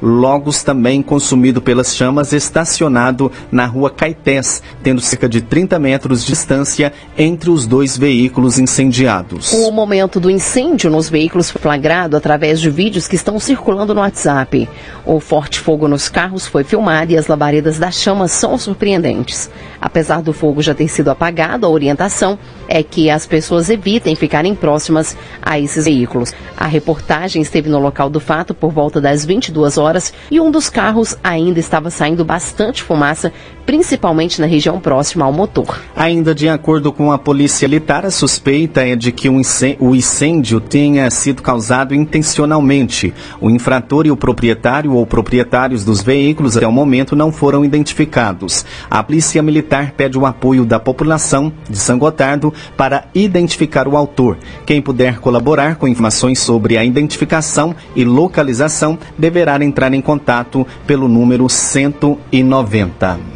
Logos 0.00 0.62
também 0.62 1.02
consumido 1.02 1.60
pelas 1.60 1.96
chamas, 1.96 2.32
estacionado 2.32 3.30
na 3.50 3.66
rua 3.66 3.90
Caetés, 3.90 4.62
tendo 4.82 5.00
cerca 5.00 5.28
de 5.28 5.40
30 5.40 5.78
metros 5.78 6.20
de 6.20 6.28
distância 6.28 6.92
entre 7.16 7.50
os 7.50 7.66
dois 7.66 7.96
veículos 7.96 8.58
incendiados. 8.58 9.52
O 9.52 9.70
momento 9.70 10.20
do 10.20 10.30
incêndio 10.30 10.90
nos 10.90 11.08
veículos 11.08 11.50
foi 11.50 11.60
flagrado 11.60 12.16
através 12.16 12.60
de 12.60 12.70
vídeos 12.70 13.08
que 13.08 13.16
estão 13.16 13.38
circulando 13.38 13.94
no 13.94 14.00
WhatsApp. 14.00 14.68
O 15.04 15.20
forte 15.20 15.60
fogo 15.60 15.88
nos 15.88 16.08
carros 16.08 16.46
foi 16.46 16.64
filmado 16.64 17.12
e 17.12 17.16
as 17.16 17.26
labaredas 17.26 17.78
das 17.78 17.94
chamas 17.96 18.32
são 18.32 18.56
surpreendentes. 18.58 19.50
Apesar 19.80 20.22
do 20.22 20.32
fogo 20.32 20.62
já 20.62 20.74
ter 20.74 20.88
sido 20.88 21.10
apagado, 21.10 21.66
a 21.66 21.68
orientação 21.68 22.38
é 22.68 22.82
que 22.82 23.08
as 23.08 23.26
pessoas 23.26 23.70
evitem 23.70 24.14
ficarem 24.16 24.54
próximas 24.54 25.16
a 25.40 25.58
esses 25.58 25.84
veículos. 25.84 26.34
A 26.56 26.66
reportagem 26.66 27.40
esteve 27.42 27.68
no 27.68 27.78
local 27.78 28.10
do 28.10 28.20
fato 28.20 28.54
por 28.54 28.72
volta 28.72 29.00
das 29.06 29.24
22 29.24 29.78
horas 29.78 30.12
e 30.28 30.40
um 30.40 30.50
dos 30.50 30.68
carros 30.68 31.16
ainda 31.22 31.60
estava 31.60 31.90
saindo 31.90 32.24
bastante 32.24 32.82
fumaça, 32.82 33.32
principalmente 33.66 34.40
na 34.40 34.46
região 34.46 34.80
próxima 34.80 35.24
ao 35.24 35.32
motor. 35.32 35.82
Ainda 35.94 36.32
de 36.34 36.48
acordo 36.48 36.92
com 36.92 37.10
a 37.10 37.18
polícia 37.18 37.66
militar, 37.66 38.06
a 38.06 38.10
suspeita 38.10 38.86
é 38.86 38.94
de 38.94 39.10
que 39.10 39.28
o 39.28 39.94
incêndio 39.94 40.60
tenha 40.60 41.10
sido 41.10 41.42
causado 41.42 41.94
intencionalmente. 41.94 43.12
O 43.40 43.50
infrator 43.50 44.06
e 44.06 44.10
o 44.10 44.16
proprietário 44.16 44.92
ou 44.92 45.04
proprietários 45.04 45.84
dos 45.84 46.00
veículos 46.00 46.56
até 46.56 46.66
o 46.66 46.72
momento 46.72 47.16
não 47.16 47.32
foram 47.32 47.64
identificados. 47.64 48.64
A 48.88 49.02
polícia 49.02 49.42
militar 49.42 49.92
pede 49.92 50.16
o 50.16 50.24
apoio 50.24 50.64
da 50.64 50.78
população 50.78 51.52
de 51.68 51.78
São 51.78 51.98
Gotardo 51.98 52.54
para 52.76 53.06
identificar 53.14 53.88
o 53.88 53.96
autor. 53.96 54.38
Quem 54.64 54.80
puder 54.80 55.18
colaborar 55.18 55.76
com 55.76 55.88
informações 55.88 56.38
sobre 56.38 56.78
a 56.78 56.84
identificação 56.84 57.74
e 57.96 58.04
localização 58.04 58.98
deverá 59.18 59.56
entrar 59.64 59.92
em 59.92 60.00
contato 60.00 60.66
pelo 60.86 61.08
número 61.08 61.48
190. 61.48 63.35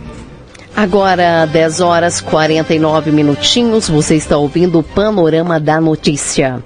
Agora, 0.76 1.46
10 1.46 1.80
horas 1.80 2.20
49 2.20 3.10
minutinhos, 3.10 3.88
você 3.88 4.14
está 4.14 4.36
ouvindo 4.36 4.78
o 4.78 4.82
Panorama 4.82 5.60
da 5.60 5.80
Notícia. 5.80 6.62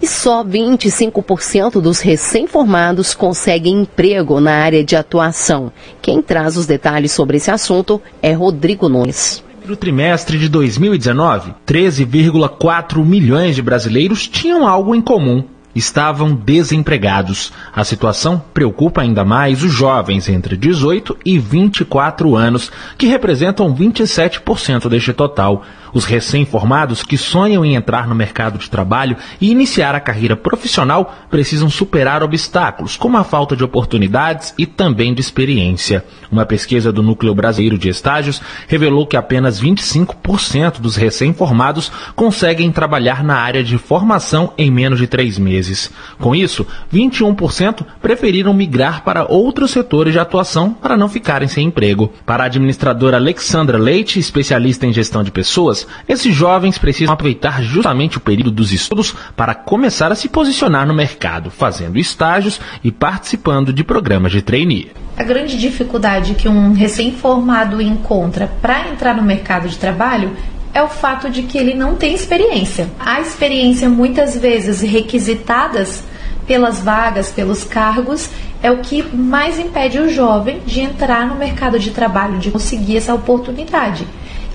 E 0.00 0.06
só 0.06 0.44
25% 0.44 1.80
dos 1.80 2.00
recém-formados 2.00 3.14
conseguem 3.14 3.82
emprego 3.82 4.40
na 4.40 4.52
área 4.52 4.82
de 4.84 4.96
atuação. 4.96 5.72
Quem 6.00 6.22
traz 6.22 6.56
os 6.56 6.66
detalhes 6.66 7.12
sobre 7.12 7.36
esse 7.36 7.50
assunto 7.50 8.00
é 8.22 8.32
Rodrigo 8.32 8.88
Nunes. 8.88 9.44
No 9.66 9.76
trimestre 9.76 10.38
de 10.38 10.48
2019, 10.48 11.54
13,4 11.66 13.04
milhões 13.04 13.54
de 13.54 13.60
brasileiros 13.60 14.26
tinham 14.26 14.66
algo 14.66 14.94
em 14.94 15.00
comum 15.00 15.44
estavam 15.78 16.34
desempregados. 16.34 17.52
A 17.74 17.84
situação 17.84 18.42
preocupa 18.52 19.00
ainda 19.00 19.24
mais 19.24 19.62
os 19.62 19.72
jovens 19.72 20.28
entre 20.28 20.56
18 20.56 21.16
e 21.24 21.38
24 21.38 22.36
anos, 22.36 22.70
que 22.96 23.06
representam 23.06 23.74
27% 23.74 24.88
deste 24.88 25.12
total. 25.12 25.64
Os 25.92 26.04
recém-formados 26.04 27.02
que 27.02 27.16
sonham 27.16 27.64
em 27.64 27.74
entrar 27.74 28.06
no 28.06 28.14
mercado 28.14 28.58
de 28.58 28.68
trabalho 28.68 29.16
e 29.40 29.50
iniciar 29.50 29.94
a 29.94 30.00
carreira 30.00 30.36
profissional 30.36 31.14
precisam 31.30 31.70
superar 31.70 32.22
obstáculos, 32.22 32.96
como 32.96 33.16
a 33.16 33.24
falta 33.24 33.56
de 33.56 33.64
oportunidades 33.64 34.54
e 34.58 34.66
também 34.66 35.14
de 35.14 35.20
experiência. 35.20 36.04
Uma 36.30 36.44
pesquisa 36.44 36.92
do 36.92 37.02
Núcleo 37.02 37.34
Brasileiro 37.34 37.78
de 37.78 37.88
Estágios 37.88 38.40
revelou 38.66 39.06
que 39.06 39.16
apenas 39.16 39.60
25% 39.60 40.80
dos 40.80 40.96
recém-formados 40.96 41.90
conseguem 42.14 42.70
trabalhar 42.70 43.24
na 43.24 43.36
área 43.36 43.64
de 43.64 43.78
formação 43.78 44.52
em 44.58 44.70
menos 44.70 44.98
de 44.98 45.06
três 45.06 45.38
meses. 45.38 45.67
Com 46.18 46.34
isso, 46.34 46.66
21% 46.92 47.84
preferiram 48.00 48.52
migrar 48.54 49.02
para 49.02 49.24
outros 49.30 49.70
setores 49.70 50.12
de 50.12 50.18
atuação 50.18 50.72
para 50.72 50.96
não 50.96 51.08
ficarem 51.08 51.48
sem 51.48 51.66
emprego. 51.66 52.12
Para 52.24 52.44
a 52.44 52.46
administradora 52.46 53.16
Alexandra 53.16 53.78
Leite, 53.78 54.18
especialista 54.18 54.86
em 54.86 54.92
gestão 54.92 55.22
de 55.22 55.30
pessoas, 55.30 55.86
esses 56.08 56.34
jovens 56.34 56.78
precisam 56.78 57.14
aproveitar 57.14 57.62
justamente 57.62 58.18
o 58.18 58.20
período 58.20 58.50
dos 58.50 58.72
estudos 58.72 59.14
para 59.36 59.54
começar 59.54 60.10
a 60.12 60.14
se 60.14 60.28
posicionar 60.28 60.86
no 60.86 60.94
mercado, 60.94 61.50
fazendo 61.50 61.98
estágios 61.98 62.60
e 62.82 62.90
participando 62.90 63.72
de 63.72 63.84
programas 63.84 64.32
de 64.32 64.42
trainee. 64.42 64.92
A 65.16 65.24
grande 65.24 65.58
dificuldade 65.58 66.34
que 66.34 66.48
um 66.48 66.72
recém-formado 66.72 67.82
encontra 67.82 68.46
para 68.62 68.88
entrar 68.88 69.16
no 69.16 69.22
mercado 69.22 69.68
de 69.68 69.76
trabalho 69.76 70.30
é 70.72 70.82
o 70.82 70.88
fato 70.88 71.30
de 71.30 71.42
que 71.42 71.58
ele 71.58 71.74
não 71.74 71.94
tem 71.94 72.14
experiência. 72.14 72.88
A 72.98 73.20
experiência 73.20 73.88
muitas 73.88 74.36
vezes 74.36 74.80
requisitadas 74.80 76.02
pelas 76.46 76.80
vagas, 76.80 77.30
pelos 77.30 77.64
cargos, 77.64 78.30
é 78.62 78.70
o 78.70 78.78
que 78.78 79.02
mais 79.14 79.58
impede 79.58 79.98
o 79.98 80.08
jovem 80.08 80.60
de 80.66 80.80
entrar 80.80 81.26
no 81.26 81.34
mercado 81.34 81.78
de 81.78 81.90
trabalho, 81.90 82.38
de 82.38 82.50
conseguir 82.50 82.96
essa 82.96 83.14
oportunidade. 83.14 84.06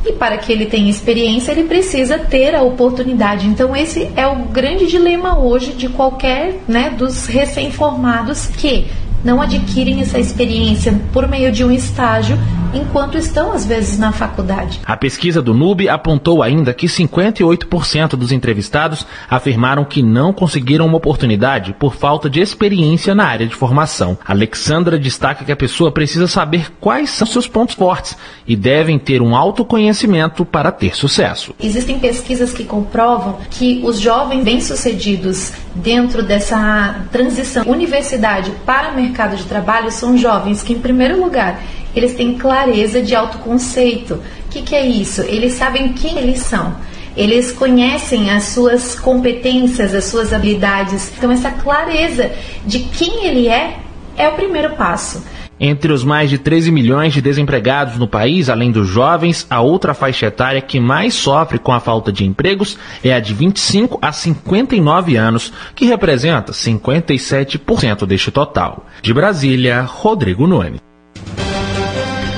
E 0.05 0.11
para 0.11 0.37
que 0.37 0.51
ele 0.51 0.65
tenha 0.65 0.89
experiência, 0.89 1.51
ele 1.51 1.63
precisa 1.63 2.17
ter 2.17 2.53
a 2.53 2.61
oportunidade. 2.61 3.47
Então, 3.47 3.73
esse 3.73 4.09
é 4.17 4.27
o 4.27 4.35
grande 4.35 4.85
dilema 4.87 5.39
hoje 5.39 5.71
de 5.71 5.87
qualquer 5.87 6.59
né, 6.67 6.89
dos 6.89 7.25
recém-formados 7.27 8.47
que 8.47 8.87
não 9.23 9.41
adquirem 9.41 10.01
essa 10.01 10.19
experiência 10.19 10.99
por 11.13 11.27
meio 11.29 11.51
de 11.51 11.63
um 11.63 11.71
estágio 11.71 12.37
enquanto 12.73 13.17
estão 13.17 13.51
às 13.51 13.65
vezes 13.65 13.97
na 13.97 14.11
faculdade. 14.11 14.81
A 14.85 14.97
pesquisa 14.97 15.41
do 15.41 15.53
NUB 15.53 15.87
apontou 15.89 16.41
ainda 16.41 16.73
que 16.73 16.87
58% 16.87 18.15
dos 18.15 18.31
entrevistados 18.31 19.05
afirmaram 19.29 19.85
que 19.85 20.01
não 20.01 20.33
conseguiram 20.33 20.85
uma 20.85 20.97
oportunidade 20.97 21.73
por 21.73 21.95
falta 21.95 22.29
de 22.29 22.39
experiência 22.39 23.13
na 23.15 23.25
área 23.25 23.47
de 23.47 23.55
formação. 23.55 24.17
Alexandra 24.25 24.97
destaca 24.97 25.45
que 25.45 25.51
a 25.51 25.55
pessoa 25.55 25.91
precisa 25.91 26.27
saber 26.27 26.71
quais 26.79 27.09
são 27.09 27.27
seus 27.27 27.47
pontos 27.47 27.75
fortes 27.75 28.17
e 28.47 28.55
devem 28.55 28.97
ter 28.99 29.21
um 29.21 29.35
autoconhecimento 29.35 30.45
para 30.45 30.71
ter 30.71 30.95
sucesso. 30.95 31.53
Existem 31.59 31.99
pesquisas 31.99 32.53
que 32.53 32.63
comprovam 32.63 33.37
que 33.49 33.81
os 33.83 33.99
jovens 33.99 34.43
bem-sucedidos 34.43 35.53
dentro 35.75 36.23
dessa 36.23 37.03
transição 37.11 37.63
universidade 37.67 38.51
para 38.65 38.91
mercado 38.91 39.35
de 39.35 39.43
trabalho 39.43 39.91
são 39.91 40.17
jovens 40.17 40.61
que, 40.61 40.73
em 40.73 40.79
primeiro 40.79 41.21
lugar, 41.21 41.59
eles 41.95 42.13
têm 42.13 42.37
clareza 42.37 43.01
de 43.01 43.15
autoconceito. 43.15 44.15
O 44.15 44.49
que, 44.49 44.61
que 44.61 44.75
é 44.75 44.85
isso? 44.85 45.21
Eles 45.21 45.53
sabem 45.53 45.93
quem 45.93 46.17
eles 46.17 46.39
são. 46.39 46.75
Eles 47.15 47.51
conhecem 47.51 48.31
as 48.31 48.45
suas 48.45 48.95
competências, 48.95 49.93
as 49.93 50.05
suas 50.05 50.33
habilidades. 50.33 51.11
Então, 51.15 51.31
essa 51.31 51.51
clareza 51.51 52.31
de 52.65 52.79
quem 52.79 53.25
ele 53.25 53.47
é 53.47 53.77
é 54.17 54.27
o 54.27 54.33
primeiro 54.33 54.71
passo. 54.75 55.23
Entre 55.59 55.93
os 55.93 56.03
mais 56.03 56.29
de 56.29 56.37
13 56.37 56.71
milhões 56.71 57.13
de 57.13 57.21
desempregados 57.21 57.97
no 57.97 58.07
país, 58.07 58.49
além 58.49 58.71
dos 58.71 58.87
jovens, 58.87 59.45
a 59.49 59.61
outra 59.61 59.93
faixa 59.93 60.25
etária 60.25 60.59
que 60.59 60.79
mais 60.79 61.13
sofre 61.13 61.59
com 61.59 61.71
a 61.71 61.79
falta 61.79 62.11
de 62.11 62.25
empregos 62.25 62.77
é 63.03 63.13
a 63.13 63.19
de 63.19 63.33
25 63.33 63.99
a 64.01 64.11
59 64.11 65.15
anos, 65.15 65.53
que 65.75 65.85
representa 65.85 66.51
57% 66.51 68.05
deste 68.05 68.31
total. 68.31 68.87
De 69.01 69.13
Brasília, 69.13 69.83
Rodrigo 69.83 70.47
Nunes. 70.47 70.92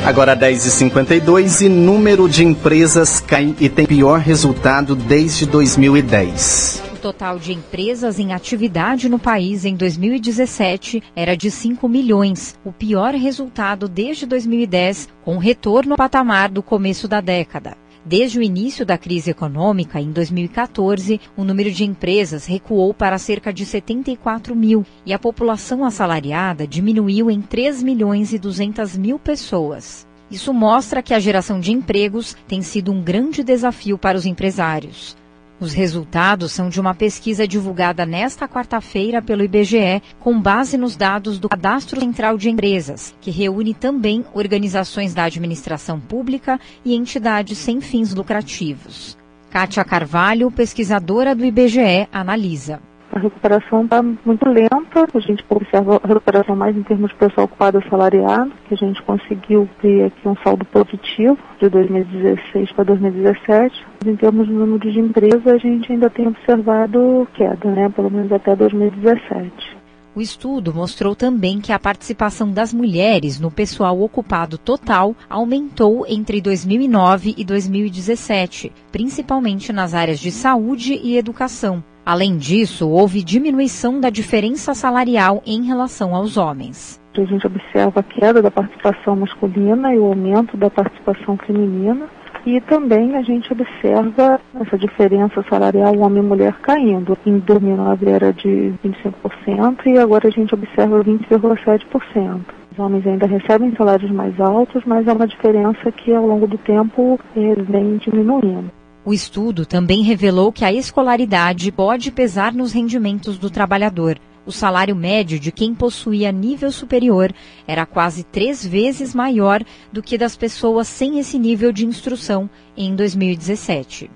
Agora 0.06 0.38
10h52 0.38 1.66
e 1.66 1.68
número 1.68 2.30
de 2.30 2.46
empresas 2.46 3.20
cai 3.20 3.56
e 3.60 3.68
tem 3.68 3.88
pior 3.88 4.20
resultado 4.20 4.96
desde 4.96 5.48
2010 5.48 6.84
O 6.94 6.98
total 6.98 7.40
de 7.40 7.52
empresas 7.52 8.20
em 8.20 8.32
atividade 8.32 9.10
no 9.10 9.18
país 9.18 9.66
em 9.66 9.76
2017 9.76 11.02
era 11.16 11.36
de 11.36 11.50
5 11.50 11.90
milhões, 11.90 12.56
o 12.64 12.72
pior 12.72 13.16
resultado 13.16 13.90
desde 13.90 14.28
2010, 14.28 15.10
com 15.24 15.40
retorno 15.40 15.94
ao 15.94 15.98
patamar 15.98 16.52
do 16.52 16.62
começo 16.62 17.08
da 17.08 17.20
década. 17.20 17.76
Desde 18.08 18.38
o 18.38 18.44
início 18.44 18.86
da 18.86 19.00
crise 19.00 19.32
econômica, 19.32 20.00
em 20.00 20.12
2014, 20.12 21.20
o 21.36 21.44
número 21.44 21.72
de 21.72 21.84
empresas 21.84 22.46
recuou 22.46 22.94
para 22.94 23.18
cerca 23.18 23.52
de 23.52 23.66
74 23.66 24.56
mil 24.56 24.86
e 25.04 25.12
a 25.12 25.18
população 25.18 25.84
assalariada 25.84 26.68
diminuiu 26.68 27.32
em 27.32 27.42
3 27.42 27.82
milhões 27.82 28.32
e 28.32 28.38
200 28.38 28.96
mil 28.96 29.18
pessoas. 29.18 30.06
Isso 30.30 30.54
mostra 30.54 31.02
que 31.02 31.16
a 31.16 31.20
geração 31.20 31.60
de 31.60 31.72
empregos 31.72 32.38
tem 32.48 32.62
sido 32.62 32.92
um 32.92 33.02
grande 33.02 33.44
desafio 33.44 33.98
para 33.98 34.18
os 34.18 34.28
empresários. 34.28 35.18
Os 35.58 35.72
resultados 35.72 36.52
são 36.52 36.68
de 36.68 36.82
uma 36.82 36.94
pesquisa 36.94 37.48
divulgada 37.48 38.06
nesta 38.06 38.46
quarta-feira 38.46 39.22
pelo 39.22 39.44
IBGE, 39.44 40.02
com 40.20 40.40
base 40.40 40.78
nos 40.78 40.98
dados 40.98 41.40
do 41.40 41.48
Cadastro 41.48 42.00
Central 42.00 42.38
de 42.38 42.50
Empresas, 42.50 43.16
que 43.22 43.32
reúne 43.32 43.74
também 43.74 44.26
organizações 44.34 45.14
da 45.14 45.24
administração 45.24 45.98
pública 45.98 46.60
e 46.84 46.94
entidades 46.94 47.58
sem 47.58 47.80
fins 47.80 48.14
lucrativos. 48.14 49.18
Kátia 49.50 49.86
Carvalho, 49.86 50.52
pesquisadora 50.52 51.34
do 51.34 51.46
IBGE, 51.46 52.10
analisa. 52.12 52.82
A 53.16 53.20
recuperação 53.20 53.86
está 53.86 54.04
muito 54.04 54.46
lenta, 54.46 55.08
a 55.14 55.20
gente 55.22 55.42
observa 55.48 56.02
a 56.04 56.08
recuperação 56.08 56.54
mais 56.54 56.76
em 56.76 56.84
termos 56.84 57.12
de 57.12 57.16
pessoal 57.16 57.46
ocupado 57.46 57.78
assalariado, 57.78 58.52
que 58.68 58.74
a 58.74 58.78
gente 58.78 59.02
conseguiu 59.04 59.70
ter 59.82 60.08
aqui 60.08 60.28
um 60.28 60.36
saldo 60.44 60.66
positivo 60.66 61.38
de 61.58 61.70
2016 61.70 62.74
para 62.74 62.84
2017. 62.84 63.86
Em 64.06 64.18
termos 64.18 64.48
de 64.48 64.54
número 64.54 64.92
de 64.92 65.00
empresas, 65.00 65.48
a 65.48 65.58
gente 65.58 65.94
ainda 65.94 66.10
tem 66.10 66.28
observado 66.28 67.26
queda, 67.34 67.72
né, 67.72 67.88
pelo 67.88 68.12
menos 68.12 68.30
até 68.34 68.54
2017. 68.54 69.78
O 70.14 70.20
estudo 70.20 70.74
mostrou 70.74 71.16
também 71.16 71.62
que 71.62 71.72
a 71.72 71.80
participação 71.80 72.52
das 72.52 72.74
mulheres 72.74 73.40
no 73.40 73.50
pessoal 73.50 73.98
ocupado 74.02 74.58
total 74.58 75.16
aumentou 75.30 76.06
entre 76.06 76.42
2009 76.42 77.34
e 77.38 77.46
2017, 77.46 78.74
principalmente 78.92 79.72
nas 79.72 79.94
áreas 79.94 80.20
de 80.20 80.32
saúde 80.32 81.00
e 81.02 81.18
educação. 81.18 81.82
Além 82.06 82.38
disso, 82.38 82.88
houve 82.88 83.24
diminuição 83.24 84.00
da 84.00 84.12
diferença 84.12 84.76
salarial 84.76 85.42
em 85.44 85.64
relação 85.64 86.14
aos 86.14 86.38
homens. 86.38 87.02
A 87.18 87.24
gente 87.24 87.48
observa 87.48 88.02
a 88.02 88.04
queda 88.04 88.44
da 88.44 88.52
participação 88.52 89.16
masculina 89.16 89.92
e 89.92 89.98
o 89.98 90.06
aumento 90.06 90.56
da 90.56 90.70
participação 90.70 91.36
feminina. 91.38 92.08
E 92.46 92.62
também 92.62 93.16
a 93.16 93.24
gente 93.24 93.52
observa 93.52 94.40
essa 94.62 94.78
diferença 94.78 95.44
salarial 95.50 95.98
homem 95.98 96.22
e 96.22 96.26
mulher 96.28 96.54
caindo. 96.62 97.18
Em 97.26 97.40
2009 97.40 98.08
era 98.08 98.32
de 98.32 98.72
25% 98.86 99.88
e 99.88 99.98
agora 99.98 100.28
a 100.28 100.32
gente 100.32 100.54
observa 100.54 101.04
20,7%. 101.04 102.42
Os 102.72 102.78
homens 102.78 103.08
ainda 103.08 103.26
recebem 103.26 103.74
salários 103.76 104.12
mais 104.12 104.40
altos, 104.40 104.84
mas 104.86 105.08
é 105.08 105.14
uma 105.14 105.26
diferença 105.26 105.92
que 105.92 106.14
ao 106.14 106.28
longo 106.28 106.46
do 106.46 106.58
tempo 106.60 107.20
eh, 107.36 107.56
vem 107.68 107.98
diminuindo. 107.98 108.70
O 109.06 109.14
estudo 109.14 109.68
também 109.68 110.02
revelou 110.02 110.52
que 110.52 110.66
a 110.66 110.74
escolaridade 110.74 111.72
pode 111.72 112.10
pesar 112.10 112.52
nos 112.52 112.74
rendimentos 112.74 113.38
do 113.38 113.52
trabalhador. 113.52 114.20
O 114.48 114.52
salário 114.52 114.96
médio 114.96 115.40
de 115.40 115.52
quem 115.52 115.76
possuía 115.76 116.32
nível 116.32 116.72
superior 116.72 117.32
era 117.68 117.86
quase 117.86 118.24
três 118.24 118.66
vezes 118.66 119.14
maior 119.14 119.64
do 119.94 120.02
que 120.02 120.18
das 120.18 120.36
pessoas 120.36 120.88
sem 120.88 121.20
esse 121.20 121.38
nível 121.38 121.72
de 121.72 121.86
instrução 121.86 122.50
em 122.76 122.96
2017. 122.96 124.10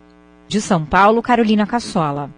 De 0.48 0.60
São 0.60 0.84
Paulo, 0.84 1.22
Carolina 1.22 1.68
Cassola. 1.68 2.32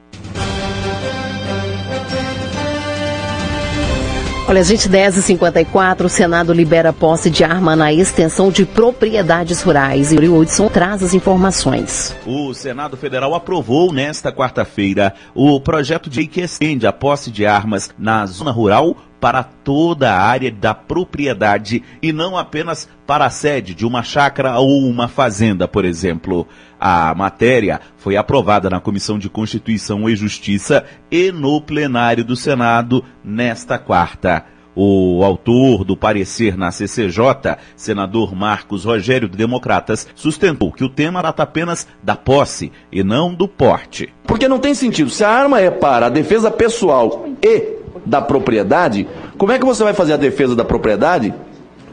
Olha, 4.52 4.66
gente, 4.66 4.90
10h54, 4.90 6.04
o 6.04 6.10
Senado 6.10 6.52
libera 6.52 6.92
posse 6.92 7.30
de 7.30 7.42
arma 7.42 7.74
na 7.74 7.94
extensão 7.94 8.52
de 8.52 8.66
propriedades 8.66 9.62
rurais. 9.62 10.12
E 10.12 10.18
o 10.18 10.38
Hudson 10.38 10.68
traz 10.68 11.02
as 11.02 11.14
informações. 11.14 12.14
O 12.26 12.54
Senado 12.54 12.98
Federal 12.98 13.34
aprovou 13.34 13.94
nesta 13.94 14.30
quarta-feira 14.30 15.14
o 15.34 15.58
projeto 15.62 16.10
de 16.10 16.20
lei 16.20 16.28
que 16.28 16.42
estende 16.42 16.86
a 16.86 16.92
posse 16.92 17.32
de 17.32 17.46
armas 17.46 17.92
na 17.98 18.26
zona 18.26 18.52
rural 18.52 18.98
para 19.22 19.44
toda 19.44 20.12
a 20.12 20.20
área 20.20 20.52
da 20.52 20.74
propriedade 20.74 21.84
e 22.02 22.12
não 22.12 22.36
apenas 22.36 22.90
para 23.06 23.26
a 23.26 23.30
sede 23.30 23.76
de 23.76 23.86
uma 23.86 24.02
chácara 24.02 24.58
ou 24.58 24.86
uma 24.88 25.08
fazenda, 25.08 25.68
por 25.68 25.86
exemplo. 25.86 26.48
A 26.80 27.14
matéria 27.14 27.80
foi 27.98 28.18
aprovada 28.18 28.68
na 28.68 28.82
Comissão 28.82 29.20
de 29.20 29.30
Constituição 29.30 30.10
e 30.10 30.16
Justiça 30.16 30.84
e 31.12 31.32
no 31.32 31.62
plenário 31.62 32.26
do 32.26 32.36
Senado 32.36 33.06
nesta 33.24 33.78
quarta. 33.78 34.44
O 34.74 35.22
autor 35.24 35.84
do 35.84 35.98
parecer 35.98 36.58
na 36.58 36.72
CCJ, 36.72 37.58
senador 37.76 38.34
Marcos 38.34 38.86
Rogério 38.86 39.28
de 39.28 39.38
Democratas, 39.38 40.08
sustentou 40.16 40.72
que 40.72 40.84
o 40.84 40.90
tema 40.90 41.20
trata 41.20 41.44
apenas 41.44 41.86
da 42.02 42.16
posse 42.16 42.72
e 42.92 43.04
não 43.04 43.34
do 43.34 43.48
porte. 43.48 44.12
Porque 44.24 44.48
não 44.48 44.60
tem 44.60 44.74
sentido. 44.74 45.10
Se 45.10 45.26
a 45.26 45.30
arma 45.30 45.60
é 45.60 45.70
para 45.70 46.06
a 46.06 46.10
defesa 46.10 46.50
pessoal 46.50 47.28
e 47.44 47.81
da 48.06 48.22
propriedade, 48.22 49.08
como 49.38 49.52
é 49.52 49.60
que 49.60 49.66
você 49.66 49.84
vai 49.84 49.94
fazer 49.94 50.14
a 50.14 50.18
defesa 50.18 50.56
da 50.56 50.64
propriedade 50.64 51.34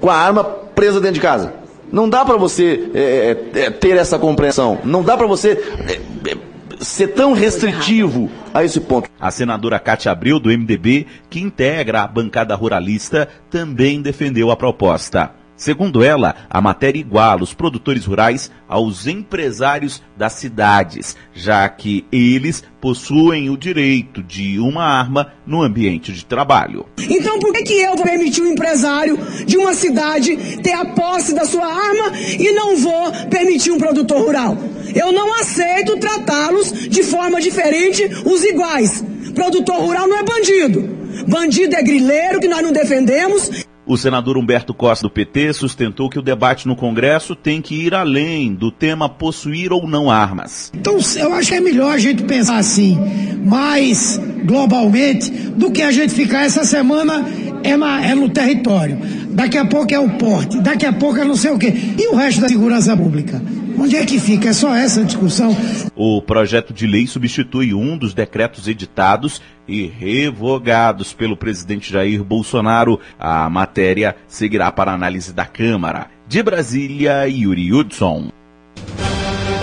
com 0.01 0.11
a 0.11 0.15
arma 0.15 0.45
presa 0.45 1.01
dentro 1.01 1.15
de 1.15 1.21
casa? 1.21 1.55
Não 1.91 2.09
dá 2.09 2.25
para 2.25 2.37
você 2.37 2.91
é, 2.95 3.37
é, 3.55 3.71
ter 3.71 3.97
essa 3.97 4.19
compreensão. 4.19 4.79
Não 4.85 5.03
dá 5.03 5.17
para 5.17 5.27
você 5.27 5.53
é, 5.89 6.37
ser 6.81 7.09
tão 7.09 7.33
restritivo 7.33 8.31
a 8.53 8.63
esse 8.65 8.81
ponto. 8.81 9.09
A 9.19 9.31
senadora 9.31 9.79
Cátia 9.79 10.13
Abreu, 10.13 10.39
do 10.39 10.51
MDB, 10.51 11.07
que 11.31 11.41
integra 11.41 12.03
a 12.03 12.07
bancada 12.07 12.55
ruralista, 12.55 13.29
também 13.51 14.03
defendeu 14.03 14.51
a 14.51 14.57
proposta. 14.57 15.31
Segundo 15.59 16.05
ela, 16.05 16.37
a 16.49 16.61
matéria 16.61 17.01
iguala 17.01 17.43
os 17.43 17.53
produtores 17.53 18.05
rurais 18.05 18.49
aos 18.69 19.09
empresários 19.09 20.01
das 20.17 20.35
cidades, 20.35 21.17
já 21.35 21.69
que 21.69 22.07
eles 22.13 22.63
possuem 22.81 23.51
o 23.51 23.57
direito 23.57 24.23
de 24.23 24.61
uma 24.61 24.85
arma 24.85 25.33
no 25.45 25.61
ambiente 25.61 26.13
de 26.13 26.25
trabalho. 26.25 26.87
Então 26.97 27.41
por 27.41 27.53
que, 27.53 27.65
que 27.65 27.73
eu 27.73 27.97
vou 27.97 28.05
permitir 28.05 28.41
o 28.41 28.45
um 28.45 28.53
empresário 28.53 29.19
de 29.45 29.57
uma 29.57 29.75
cidade 29.75 30.37
ter 30.63 30.75
a 30.75 30.85
posse 30.85 31.35
da 31.35 31.45
sua 31.45 31.67
arma 31.67 32.17
e 32.17 32.53
não 32.53 32.77
vou 32.77 33.11
permitir 33.29 33.73
um 33.73 33.79
produtor 33.79 34.21
rural? 34.21 34.57
Eu 34.95 35.11
não 35.11 35.35
aceito 35.41 35.99
tratá-los 35.99 36.71
de 36.89 37.03
forma 37.03 37.41
diferente, 37.41 38.05
os 38.25 38.45
iguais. 38.45 39.05
Produtor 39.35 39.81
rural 39.81 40.07
não 40.07 40.19
é 40.19 40.23
bandido. 40.23 40.99
Bandido 41.27 41.75
é 41.75 41.83
grileiro 41.83 42.39
que 42.39 42.47
nós 42.47 42.63
não 42.63 42.71
defendemos. 42.71 43.67
O 43.89 43.97
senador 43.97 44.37
Humberto 44.37 44.75
Costa, 44.75 45.07
do 45.07 45.11
PT, 45.11 45.55
sustentou 45.55 46.11
que 46.11 46.19
o 46.19 46.23
debate 46.23 46.69
no 46.69 46.77
Congresso 46.77 47.35
tem 47.35 47.63
que 47.63 47.75
ir 47.75 47.95
além 47.95 48.53
do 48.53 48.71
tema 48.71 49.09
possuir 49.09 49.73
ou 49.73 49.89
não 49.89 50.11
armas. 50.11 50.71
Então, 50.75 50.99
eu 51.17 51.33
acho 51.33 51.49
que 51.49 51.55
é 51.55 51.61
melhor 51.61 51.95
a 51.95 51.99
gente 51.99 52.23
pensar 52.25 52.59
assim, 52.59 52.99
mais 53.43 54.21
globalmente, 54.45 55.31
do 55.31 55.71
que 55.71 55.81
a 55.81 55.91
gente 55.91 56.13
ficar 56.13 56.45
essa 56.45 56.65
semana 56.65 57.25
é, 57.65 57.79
na, 57.79 58.05
é 58.05 58.15
no 58.15 58.29
território. 58.29 58.99
Daqui 59.31 59.57
a 59.57 59.65
pouco 59.65 59.95
é 59.95 59.99
o 59.99 60.11
porte, 60.19 60.61
daqui 60.61 60.85
a 60.85 60.93
pouco 60.93 61.19
é 61.19 61.25
não 61.25 61.35
sei 61.35 61.53
o 61.53 61.59
quê. 61.59 61.73
E 61.97 62.09
o 62.09 62.15
resto 62.15 62.43
da 62.43 62.49
segurança 62.49 62.95
pública? 62.95 63.41
Onde 63.79 63.97
é 63.97 64.05
que 64.05 64.19
fica? 64.19 64.49
É 64.49 64.53
só 64.53 64.75
essa 64.75 65.05
discussão. 65.05 65.57
O 65.95 66.21
projeto 66.21 66.73
de 66.73 66.87
lei 66.87 67.07
substitui 67.07 67.73
um 67.73 67.97
dos 67.97 68.13
decretos 68.13 68.67
editados 68.67 69.41
e 69.69 69.87
revogados 69.87 71.13
pelo 71.13 71.37
presidente 71.37 71.93
Jair 71.93 72.25
Bolsonaro. 72.25 72.99
A 73.19 73.49
matéria 73.49 74.17
seguirá 74.27 74.73
para 74.73 74.93
análise 74.93 75.33
da 75.33 75.47
Câmara. 75.47 76.09
De 76.27 76.43
Brasília, 76.43 77.29
Yuri 77.29 77.73
Hudson. 77.73 78.33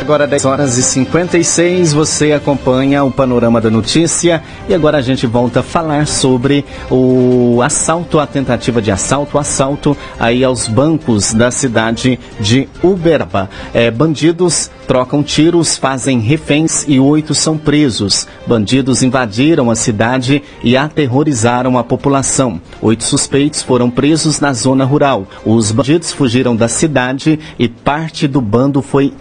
Agora 0.06 0.28
10 0.28 0.46
horas 0.46 0.78
e 0.78 0.84
56, 0.84 1.92
você 1.92 2.32
acompanha 2.32 3.04
o 3.04 3.10
panorama 3.10 3.60
da 3.60 3.72
notícia 3.72 4.44
e 4.70 4.74
agora 4.76 5.00
a 5.00 5.02
gente 5.02 5.26
volta 5.26 5.62
a 5.62 5.64
falar 5.64 6.06
sobre 6.06 6.64
o 6.92 7.60
assalto, 7.64 8.20
a 8.20 8.28
tentativa 8.28 8.80
de 8.84 8.92
assalto, 8.92 9.40
assalto 9.40 9.98
aí 10.20 10.44
aos 10.44 10.68
bancos 10.68 11.34
da 11.34 11.50
cidade 11.50 12.20
de 12.40 12.70
Uberaba. 12.84 13.50
É, 13.74 13.90
bandidos 13.90 14.70
trocam 14.86 15.24
tiros, 15.24 15.76
fazem 15.76 16.20
reféns 16.20 16.86
e 16.88 17.00
oito 17.00 17.34
são 17.34 17.58
presos. 17.58 18.28
Bandidos 18.46 19.02
invadiram 19.02 19.72
a 19.72 19.76
cidade 19.76 20.44
e 20.64 20.78
aterrorizaram 20.78 21.80
a 21.80 21.84
população. 21.84 22.62
Oito 22.80 23.04
suspeitos 23.04 23.64
foram 23.64 23.90
presos 23.90 24.40
na 24.40 24.54
zona 24.54 24.86
rural. 24.86 25.28
Os 25.44 25.72
bandidos 25.72 26.12
fugiram 26.12 26.56
da 26.56 26.68
cidade 26.68 27.40
e 27.58 27.68
parte 27.68 28.28
do 28.28 28.40
bando 28.40 28.84
foi 28.84 29.12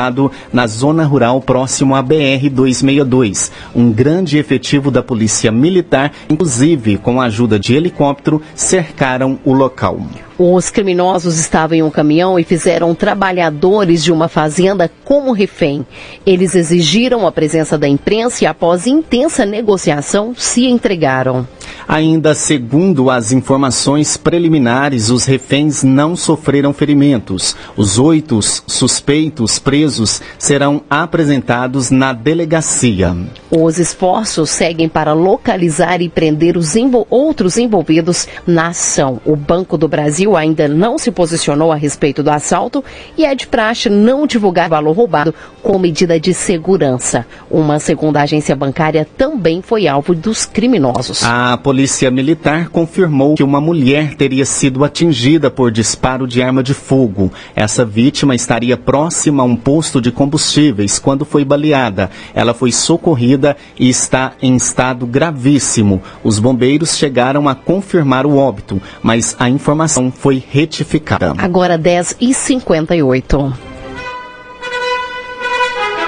interceptado 0.00 0.32
na 0.52 0.66
zona 0.66 1.04
rural 1.04 1.40
próximo 1.40 1.94
à 1.94 2.02
BR-262. 2.02 3.50
Um 3.74 3.92
grande 3.92 4.38
efetivo 4.38 4.90
da 4.90 5.02
Polícia 5.02 5.52
Militar, 5.52 6.12
inclusive 6.28 6.96
com 6.96 7.20
a 7.20 7.26
ajuda 7.26 7.58
de 7.58 7.74
helicóptero, 7.74 8.40
cercaram 8.54 9.38
o 9.44 9.52
local. 9.52 10.00
Os 10.38 10.70
criminosos 10.70 11.38
estavam 11.38 11.76
em 11.76 11.82
um 11.82 11.90
caminhão 11.90 12.38
e 12.38 12.44
fizeram 12.44 12.94
trabalhadores 12.94 14.02
de 14.02 14.10
uma 14.10 14.26
fazenda 14.26 14.90
como 15.04 15.32
refém. 15.32 15.86
Eles 16.24 16.54
exigiram 16.54 17.26
a 17.26 17.32
presença 17.32 17.76
da 17.76 17.86
imprensa 17.86 18.44
e, 18.44 18.46
após 18.46 18.86
intensa 18.86 19.44
negociação, 19.44 20.32
se 20.34 20.64
entregaram. 20.66 21.46
Ainda 21.92 22.36
segundo 22.36 23.10
as 23.10 23.32
informações 23.32 24.16
preliminares, 24.16 25.10
os 25.10 25.24
reféns 25.24 25.82
não 25.82 26.14
sofreram 26.14 26.72
ferimentos. 26.72 27.56
Os 27.76 27.98
oito 27.98 28.38
suspeitos 28.40 29.58
presos 29.58 30.22
serão 30.38 30.82
apresentados 30.88 31.90
na 31.90 32.12
delegacia. 32.12 33.16
Os 33.50 33.80
esforços 33.80 34.50
seguem 34.50 34.88
para 34.88 35.12
localizar 35.12 36.00
e 36.00 36.08
prender 36.08 36.56
os 36.56 36.76
envol 36.76 37.08
outros 37.10 37.58
envolvidos 37.58 38.28
na 38.46 38.68
ação. 38.68 39.20
O 39.24 39.34
Banco 39.34 39.76
do 39.76 39.88
Brasil 39.88 40.36
ainda 40.36 40.68
não 40.68 40.96
se 40.96 41.10
posicionou 41.10 41.72
a 41.72 41.74
respeito 41.74 42.22
do 42.22 42.30
assalto 42.30 42.84
e 43.18 43.24
é 43.24 43.34
de 43.34 43.48
praxe 43.48 43.88
não 43.90 44.28
divulgar 44.28 44.68
valor 44.68 44.94
roubado 44.94 45.34
com 45.60 45.76
medida 45.76 46.20
de 46.20 46.32
segurança. 46.32 47.26
Uma 47.50 47.80
segunda 47.80 48.22
agência 48.22 48.54
bancária 48.54 49.04
também 49.18 49.60
foi 49.60 49.88
alvo 49.88 50.14
dos 50.14 50.44
criminosos. 50.44 51.24
A 51.24 51.56
polícia 51.80 52.10
militar 52.10 52.68
confirmou 52.68 53.34
que 53.36 53.42
uma 53.42 53.58
mulher 53.58 54.14
teria 54.14 54.44
sido 54.44 54.84
atingida 54.84 55.50
por 55.50 55.70
disparo 55.70 56.26
de 56.26 56.42
arma 56.42 56.62
de 56.62 56.74
fogo. 56.74 57.32
Essa 57.56 57.86
vítima 57.86 58.34
estaria 58.34 58.76
próxima 58.76 59.42
a 59.42 59.46
um 59.46 59.56
posto 59.56 59.98
de 59.98 60.12
combustíveis 60.12 60.98
quando 60.98 61.24
foi 61.24 61.42
baleada. 61.42 62.10
Ela 62.34 62.52
foi 62.52 62.70
socorrida 62.70 63.56
e 63.78 63.88
está 63.88 64.32
em 64.42 64.56
estado 64.56 65.06
gravíssimo. 65.06 66.02
Os 66.22 66.38
bombeiros 66.38 66.98
chegaram 66.98 67.48
a 67.48 67.54
confirmar 67.54 68.26
o 68.26 68.36
óbito, 68.36 68.78
mas 69.02 69.34
a 69.38 69.48
informação 69.48 70.12
foi 70.12 70.44
retificada. 70.50 71.32
Agora 71.38 71.78
10 71.78 72.16
e 72.20 72.34
58. 72.34 73.69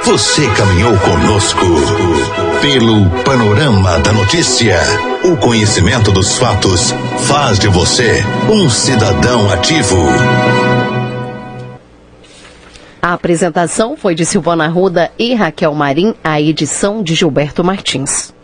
Você 0.04 0.48
caminhou 0.56 0.98
conosco 0.98 1.64
pelo 2.60 3.08
panorama 3.22 4.00
da 4.00 4.12
notícia. 4.12 4.80
O 5.24 5.36
conhecimento 5.36 6.10
dos 6.10 6.36
fatos 6.36 6.92
faz 7.28 7.56
de 7.58 7.68
você 7.68 8.24
um 8.50 8.68
cidadão 8.68 9.48
ativo. 9.52 9.96
A 13.00 13.12
apresentação 13.12 13.96
foi 13.96 14.16
de 14.16 14.26
Silvana 14.26 14.66
Ruda 14.66 15.12
e 15.16 15.34
Raquel 15.34 15.72
Marim, 15.72 16.14
a 16.22 16.40
edição 16.40 17.00
de 17.00 17.14
Gilberto 17.14 17.62
Martins. 17.62 18.34